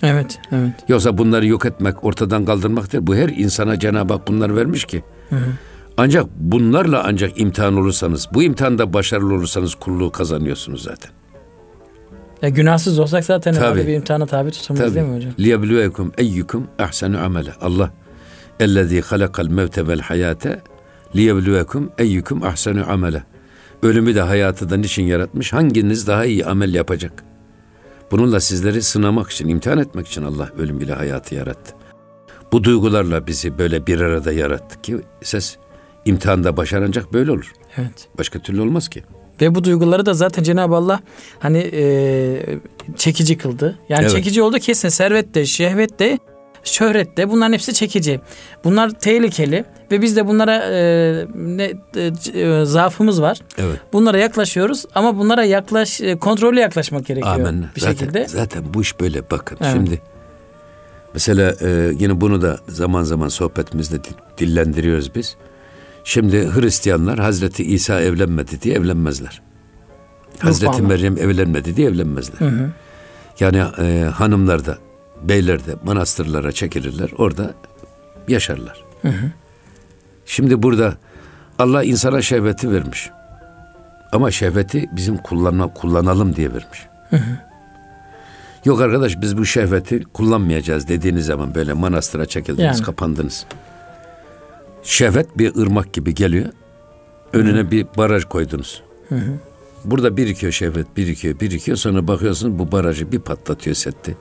[0.04, 0.72] Evet, evet.
[0.88, 3.08] Yoksa bunları yok etmek, ortadan kaldırmak değil.
[3.08, 5.04] Bu her insana Cenab-ı Hak bunları vermiş ki.
[5.30, 5.50] Hı hı.
[5.98, 11.12] Ancak bunlarla ancak imtihan olursanız, bu imtihanda başarılı olursanız kulluğu kazanıyorsunuz zaten.
[12.42, 13.88] Ya günahsız olsak zaten tabii.
[13.88, 14.96] bir imtihana tabi tutamayız tabii.
[14.96, 15.32] değil mi hocam?
[15.40, 17.52] Liyebluvekum eyyukum ahsenu amele.
[17.62, 17.92] Allah
[18.60, 20.62] ellezî halakal mevte vel hayate
[21.16, 23.24] liyebluvekum eyyukum ahsenu amele.
[23.84, 25.54] Ölümü de hayatı da niçin yaratmış?
[25.54, 27.24] Hanginiz daha iyi amel yapacak?
[28.12, 31.74] Bununla sizleri sınamak için, imtihan etmek için Allah ölüm ile hayatı yarattı.
[32.52, 35.58] Bu duygularla bizi böyle bir arada yarattı ki ses
[36.06, 37.54] imtihanda başaracak böyle olur.
[37.78, 38.08] Evet.
[38.18, 39.04] Başka türlü olmaz ki.
[39.42, 41.00] Ve bu duyguları da zaten Cenab-ı Allah
[41.40, 42.60] hani e,
[42.96, 43.80] çekici kıldı.
[43.90, 44.12] Yani evet.
[44.12, 46.20] çekici oldu kesin servet de, şehvet de,
[46.68, 48.22] şöhret de bunların hepsi çekici.
[48.64, 52.12] Bunlar tehlikeli ve biz de bunlara e, ne e,
[52.42, 53.40] e, zaafımız var.
[53.58, 53.80] Evet.
[53.94, 57.66] Bunlara yaklaşıyoruz ama bunlara yaklaş e, kontrollü yaklaşmak gerekiyor Amen.
[57.76, 58.28] bir zaten, şekilde.
[58.28, 59.74] Zaten bu iş böyle bakın evet.
[59.74, 60.02] şimdi
[61.14, 63.98] mesela e, yine bunu da zaman zaman sohbetimizde
[64.38, 65.36] dillendiriyoruz biz.
[66.04, 69.42] Şimdi Hristiyanlar Hazreti İsa evlenmedi diye evlenmezler.
[70.40, 72.40] Hazreti Meryem evlenmedi diye evlenmezler.
[72.40, 72.70] Hı hı.
[73.40, 74.78] Yani e, hanımlar da
[75.24, 77.10] beyler de manastırlara çekilirler.
[77.18, 77.54] Orada
[78.28, 78.84] yaşarlar.
[79.02, 79.32] Hı hı.
[80.26, 80.94] Şimdi burada
[81.60, 83.10] Allah insana şehveti vermiş.
[84.12, 86.88] Ama şehveti bizim kullanma, kullanalım diye vermiş.
[87.10, 87.38] Hı hı.
[88.66, 92.86] Yok arkadaş biz bu şehveti kullanmayacağız dediğiniz zaman böyle manastıra çekildiniz, yani.
[92.86, 93.46] kapandınız.
[94.84, 96.50] Şehvet bir ırmak gibi geliyor.
[97.34, 97.72] Önüne hı.
[97.72, 98.84] bir baraj koydunuz.
[99.10, 99.34] Hı hı.
[99.86, 101.78] Burada birikiyor şehvet, birikiyor, birikiyor.
[101.78, 104.18] Sonra bakıyorsunuz bu barajı bir patlatıyor setti.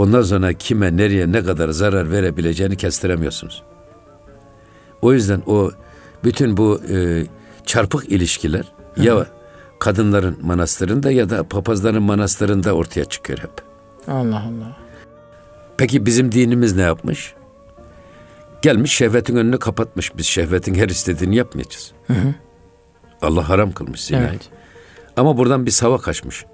[0.00, 3.62] Ondan sonra kime, nereye, ne kadar zarar verebileceğini kestiremiyorsunuz.
[5.02, 5.70] O yüzden o
[6.24, 7.26] bütün bu e,
[7.66, 9.02] çarpık ilişkiler Hı.
[9.02, 9.26] ya
[9.78, 13.50] kadınların manastırında ya da papazların manastırında ortaya çıkıyor hep.
[14.08, 14.76] Allah Allah.
[15.76, 17.34] Peki bizim dinimiz ne yapmış?
[18.62, 20.16] Gelmiş şehvetin önünü kapatmış.
[20.16, 21.92] Biz şehvetin her istediğini yapmayacağız.
[22.06, 22.34] Hı hı.
[23.22, 24.28] Allah haram kılmış zinayı.
[24.28, 24.48] Evet.
[25.16, 26.44] Ama buradan bir sava kaçmış.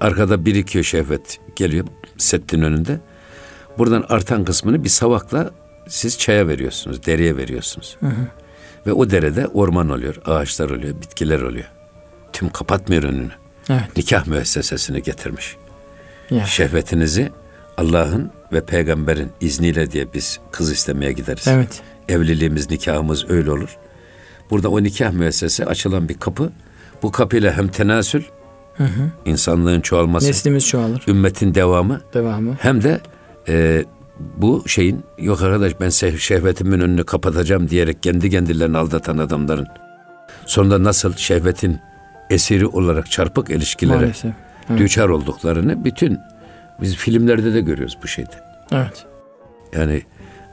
[0.00, 1.86] Arkada birikiyor şehvet geliyor
[2.18, 3.00] settin önünde.
[3.78, 5.50] Buradan artan kısmını bir savakla
[5.88, 7.96] siz çaya veriyorsunuz, dereye veriyorsunuz.
[8.00, 8.26] Hı hı.
[8.86, 11.66] Ve o derede orman oluyor, ağaçlar oluyor, bitkiler oluyor.
[12.32, 13.30] Tüm kapatmıyor önünü.
[13.70, 13.96] Evet.
[13.96, 15.56] Nikah müessesesini getirmiş.
[16.30, 16.46] Ya.
[16.46, 17.32] Şehvetinizi
[17.76, 21.48] Allah'ın ve peygamberin izniyle diye biz kız istemeye gideriz.
[21.48, 21.82] Evet.
[22.08, 23.76] Evliliğimiz, nikahımız öyle olur.
[24.50, 26.52] Burada o nikah müessese açılan bir kapı.
[27.02, 28.22] Bu kapıyla hem tenasül,
[28.76, 29.10] hı hı.
[29.24, 31.04] insanlığın çoğalması, neslimiz çoğalır.
[31.08, 32.56] Ümmetin devamı, devamı.
[32.60, 33.00] hem de
[33.48, 33.84] e,
[34.36, 39.66] bu şeyin yok arkadaş ben şehvetimin önünü kapatacağım diyerek kendi kendilerini aldatan adamların
[40.46, 41.78] sonunda nasıl şehvetin
[42.30, 44.32] esiri olarak çarpık ilişkilere Maalesef.
[44.70, 44.80] Evet.
[44.80, 46.18] düçar olduklarını bütün
[46.80, 48.42] biz filmlerde de görüyoruz bu şeyde.
[48.72, 49.06] Evet.
[49.74, 50.02] Yani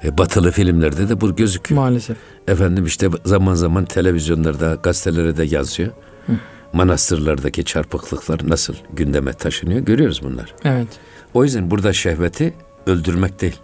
[0.03, 1.82] e, batılı filmlerde de bu gözüküyor.
[1.82, 2.17] Maalesef.
[2.47, 5.91] Efendim işte zaman zaman televizyonlarda, gazetelere de yazıyor.
[6.28, 6.34] Hı.
[6.74, 10.55] Manastırlardaki çarpıklıklar nasıl gündeme taşınıyor görüyoruz bunlar.
[10.65, 10.88] Evet.
[11.34, 12.53] O yüzden burada şehveti
[12.88, 13.55] öldürmek değil.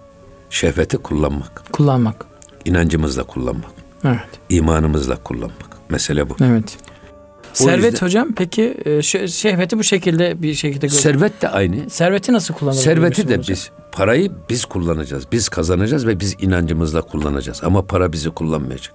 [0.49, 1.63] Şehveti kullanmak.
[1.73, 2.25] Kullanmak.
[2.65, 3.71] İnancımızla kullanmak.
[4.05, 4.19] Evet.
[4.49, 5.69] İmanımızla kullanmak.
[5.89, 6.35] Mesele bu.
[6.41, 6.77] Evet.
[7.61, 11.89] O Servet yüzden, hocam peki e, şehveti bu şekilde bir şekilde gör- Servet de aynı.
[11.89, 12.81] Serveti nasıl kullanılır?
[12.81, 15.23] Serveti de biz parayı biz kullanacağız.
[15.31, 17.61] Biz kazanacağız ve biz inancımızla kullanacağız.
[17.63, 18.93] Ama para bizi kullanmayacak.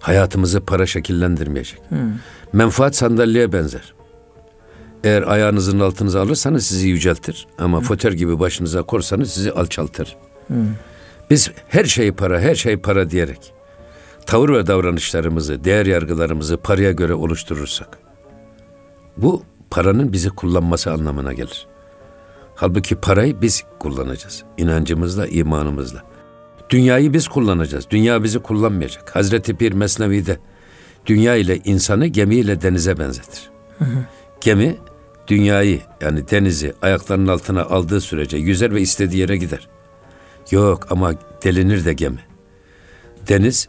[0.00, 1.78] Hayatımızı para şekillendirmeyecek.
[1.88, 1.98] Hmm.
[2.52, 3.94] Menfaat sandalyeye benzer.
[5.04, 7.46] Eğer ayağınızın altınıza alırsanız sizi yüceltir.
[7.58, 7.84] Ama hmm.
[7.84, 10.16] foter gibi başınıza korsanız sizi alçaltır.
[10.46, 10.56] Hmm.
[11.30, 13.52] Biz her şey para, her şey para diyerek
[14.26, 17.98] tavır ve davranışlarımızı, değer yargılarımızı paraya göre oluşturursak
[19.16, 21.66] bu paranın bizi kullanması anlamına gelir.
[22.54, 24.44] Halbuki parayı biz kullanacağız.
[24.56, 26.02] İnancımızla, imanımızla.
[26.70, 27.86] Dünyayı biz kullanacağız.
[27.90, 29.16] Dünya bizi kullanmayacak.
[29.16, 30.38] Hazreti Pir Mesnevi'de
[31.06, 33.50] dünya ile insanı gemiyle denize benzetir.
[33.78, 34.04] Hı hı.
[34.40, 34.76] Gemi
[35.28, 39.68] dünyayı yani denizi ayaklarının altına aldığı sürece yüzer ve istediği yere gider.
[40.50, 41.12] Yok ama
[41.44, 42.20] delinir de gemi.
[43.28, 43.68] Deniz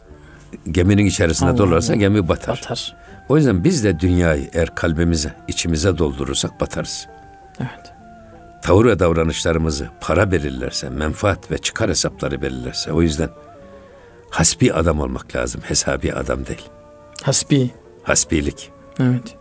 [0.70, 2.00] geminin içerisinde Allah dolarsa Allah.
[2.00, 2.56] gemi batar.
[2.62, 2.96] batar.
[3.28, 7.06] O yüzden biz de dünyayı eğer kalbimize, içimize doldurursak batarız.
[7.60, 7.92] Evet.
[8.62, 13.28] Tavır ve davranışlarımızı para belirlerse, menfaat ve çıkar hesapları belirlerse o yüzden
[14.30, 16.68] hasbi adam olmak lazım, hesabi adam değil.
[17.22, 17.70] Hasbi.
[18.02, 18.70] Hasbilik.
[19.00, 19.36] Evet.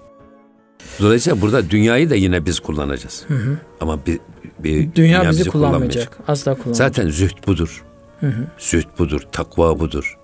[1.00, 3.24] Dolayısıyla burada dünyayı da yine biz kullanacağız.
[3.28, 3.58] Hı hı.
[3.82, 4.20] Ama bir,
[4.60, 6.18] bir dünya, dünya bizi, bizi kullanmayacak.
[6.28, 6.78] Asla kullanmayacak.
[6.78, 7.84] Zaten zühd budur.
[8.20, 8.48] Hı hı.
[8.58, 10.18] Zühd budur, takva budur.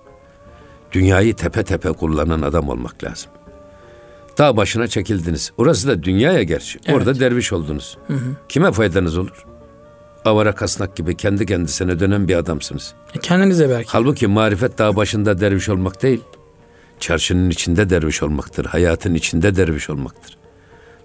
[0.92, 3.30] Dünyayı tepe tepe kullanan adam olmak lazım.
[4.38, 5.52] Dağ başına çekildiniz.
[5.56, 6.78] Orası da dünyaya gerçi.
[6.86, 6.96] Evet.
[6.96, 7.98] Orada derviş oldunuz.
[8.48, 9.44] Kime faydanız olur?
[10.24, 12.94] Avara kasnak gibi kendi kendisine dönen bir adamsınız.
[13.14, 13.88] E, kendinize belki.
[13.90, 16.20] Halbuki marifet dağ başında derviş olmak değil.
[17.00, 18.64] Çarşının içinde derviş olmaktır.
[18.64, 20.38] Hayatın içinde derviş olmaktır.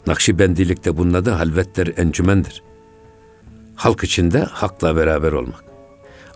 [0.07, 2.63] Nakşibendilikte bunun adı halvetler encümendir.
[3.75, 5.63] Halk içinde hakla beraber olmak.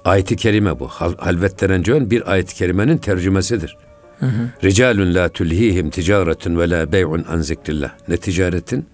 [0.05, 0.87] Ayet-i kerime bu.
[0.87, 3.77] Hal, halvetler encümen bir ayet-i kerimenin tercümesidir.
[4.63, 7.91] Ricalun la tulhihim ticaretun ve la bey'un an zikrillah.
[8.07, 8.85] Ne ticaretin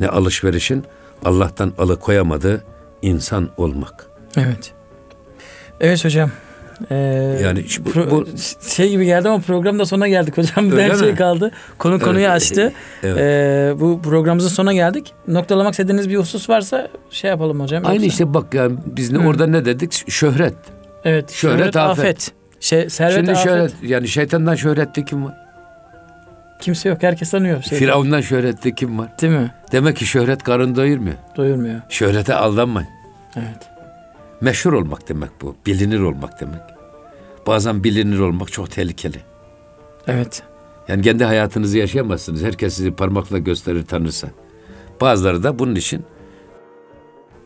[0.00, 0.84] ne alışverişin
[1.24, 2.64] Allah'tan alıkoyamadığı
[3.02, 4.06] insan olmak.
[4.36, 4.72] Evet.
[5.80, 6.30] Evet hocam.
[6.90, 6.94] Ee,
[7.44, 8.26] Yani bu- pro- bu-
[8.68, 10.66] şey gibi geldi ama programda sona geldik hocam.
[10.70, 11.16] Bir tane şey mi?
[11.16, 11.50] kaldı.
[11.78, 12.34] Konu konuyu Evet.
[12.36, 12.72] açtı.
[13.02, 13.18] Evet.
[13.18, 15.12] Ee, bu programımızın sonuna geldik.
[15.28, 17.82] Noktalamak istediğiniz bir husus varsa şey yapalım hocam.
[17.86, 20.10] Aynı Yoksa- işte bak yani biz ne orada ne dedik?
[20.10, 20.54] Şöhret.
[21.04, 21.30] Evet.
[21.30, 22.32] şöhret, afet.
[22.60, 23.44] Şey, servet Şimdi afet.
[23.44, 25.34] şöhret yani şeytandan şöhretli kim var?
[26.60, 27.02] Kimse yok.
[27.02, 27.62] Herkes tanıyor.
[27.62, 29.08] Şey, Firavundan şöhretli kim var?
[29.22, 29.50] Değil mi?
[29.72, 31.16] Demek ki şöhret karın doyurmuyor.
[31.36, 31.80] Doyurmuyor.
[31.88, 32.88] Şöhrete aldanmayın.
[33.36, 33.73] Evet.
[34.44, 35.56] Meşhur olmak demek bu.
[35.66, 36.60] Bilinir olmak demek.
[37.46, 39.20] Bazen bilinir olmak çok tehlikeli.
[40.06, 40.42] Evet.
[40.88, 42.42] Yani kendi hayatınızı yaşayamazsınız.
[42.42, 44.28] Herkes sizi parmakla gösterir tanırsa.
[45.00, 46.04] Bazıları da bunun için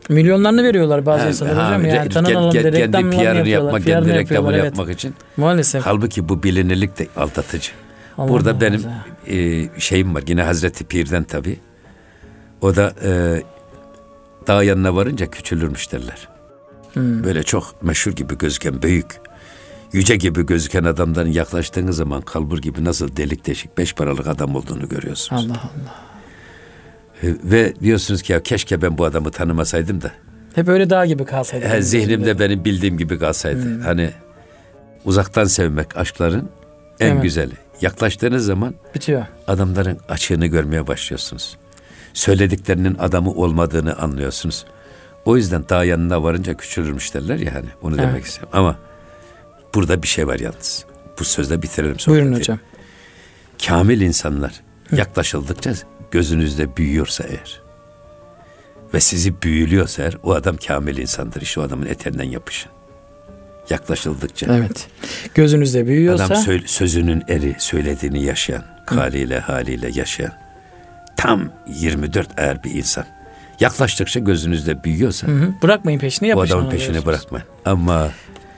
[0.09, 1.83] Milyonlarını veriyorlar bazı ha, insanlar ha, hocam.
[1.83, 4.65] re- Yani tanınalım diye reklamlarını PR'ını yapmak, PR'ını kendi reklamını evet.
[4.65, 5.13] yapmak için.
[5.37, 5.85] Maalesef.
[5.85, 7.71] Halbuki bu bilinirlik de aldatıcı.
[8.17, 8.89] Allah Burada muhafaza.
[9.27, 11.59] benim e, şeyim var yine Hazreti Pir'den tabi.
[12.61, 13.41] O da e,
[14.47, 16.38] dağ yanına varınca küçülürmüş derler.
[16.93, 17.23] Hmm.
[17.23, 19.05] Böyle çok meşhur gibi gözüken büyük,
[19.93, 24.89] yüce gibi gözüken adamların yaklaştığınız zaman kalbur gibi nasıl delik deşik beş paralık adam olduğunu
[24.89, 25.45] görüyorsunuz.
[25.45, 25.95] Allah Allah.
[27.23, 30.11] E, ve diyorsunuz ki ya keşke ben bu adamı tanımasaydım da.
[30.55, 31.65] Hep öyle dağ gibi kalsaydı.
[31.65, 33.81] e, zihnimde benim bildiğim gibi kalsaydı.
[33.81, 34.09] Hani
[35.05, 36.49] uzaktan sevmek aşkların
[36.99, 37.23] en Evet.
[37.23, 37.53] güzeli.
[37.81, 39.25] Yaklaştığınız zaman Bitiyor.
[39.47, 41.57] adamların açığını görmeye başlıyorsunuz.
[42.13, 44.65] Söylediklerinin adamı olmadığını anlıyorsunuz.
[45.25, 47.67] O yüzden dağ yanına varınca küçülürmüş derler ya hani.
[47.81, 48.07] Onu Evet.
[48.07, 48.49] demek istiyorum.
[48.53, 48.75] Ama
[49.75, 50.85] burada bir şey var yalnız.
[51.19, 52.21] Bu sözle bitirelim sohbeti.
[52.23, 52.59] Buyurun hocam.
[53.67, 54.53] Kamil insanlar
[54.91, 55.73] yaklaşıldıkça
[56.11, 57.61] gözünüzde büyüyorsa eğer
[58.93, 61.41] ve sizi büyülüyorsa eğer o adam kamil insandır.
[61.41, 62.71] İşte o adamın eterinden yapışın.
[63.69, 64.55] Yaklaşıldıkça.
[64.57, 64.87] Evet.
[65.35, 70.31] Gözünüzde büyüyorsa Adam söyle- sözünün eri, söylediğini yaşayan, haliyle haliyle yaşayan.
[71.17, 73.05] Tam 24 eğer bir insan.
[73.59, 75.53] Yaklaştıkça gözünüzde büyüyorsa Hı hı.
[75.63, 76.53] bırakmayın peşini o yapışın.
[76.53, 77.05] adamın ona peşini diyorsunuz.
[77.05, 77.47] bırakmayın.
[77.65, 78.09] Ama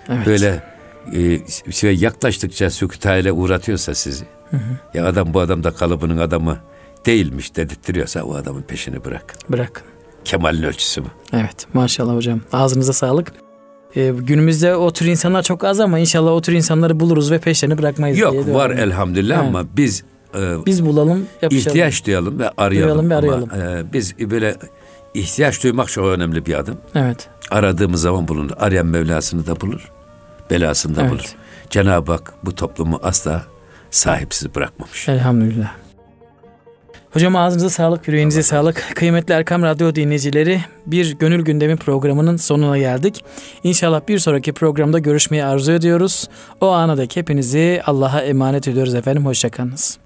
[0.09, 0.25] Evet.
[0.27, 0.63] böyle
[1.67, 4.25] e, şey yaklaştıkça sükutayla uğratıyorsa sizi.
[4.93, 6.57] Ya adam bu adam da kalıbının adamı
[7.05, 9.39] değilmiş dedirtiyorsa o adamın peşini bırakın.
[9.49, 9.83] Bırakın.
[10.25, 11.07] Kemal'in ölçüsü bu.
[11.33, 12.41] Evet maşallah hocam.
[12.53, 13.33] Ağzınıza sağlık.
[13.95, 17.77] Ee, günümüzde o tür insanlar çok az ama inşallah o tür insanları buluruz ve peşlerini
[17.77, 18.53] bırakmayız diye Yok diyorum.
[18.53, 19.47] var elhamdülillah Evet.
[19.47, 20.03] ama biz
[20.35, 21.67] e, Biz bulalım yapışalım.
[21.67, 23.09] ihtiyaç duyalım ve arayalım.
[23.09, 23.87] Duyalım ve Ama, arayalım.
[23.87, 24.55] e, biz böyle
[25.13, 26.77] ihtiyaç duymak çok önemli bir adım.
[26.95, 27.29] Evet.
[27.51, 28.51] Aradığımız zaman bulunur.
[28.59, 29.91] Arayan Mevlasını da bulur.
[30.51, 31.11] Belasını da Evet.
[31.11, 31.35] bulur.
[31.69, 33.43] Cenab-ı Hak bu toplumu asla
[33.91, 35.09] sahipsiz bırakmamış.
[35.09, 35.71] Elhamdülillah.
[37.13, 38.85] Hocam ağzınıza sağlık, yüreğinize sağlık.
[38.95, 43.23] Kıymetli Erkam Radyo dinleyicileri bir Gönül Gündemi programının sonuna geldik.
[43.63, 46.29] İnşallah bir sonraki programda görüşmeyi arzu ediyoruz.
[46.61, 49.25] O ana dek hepinizi Allah'a emanet ediyoruz efendim.
[49.25, 49.97] Hoşçakalınız.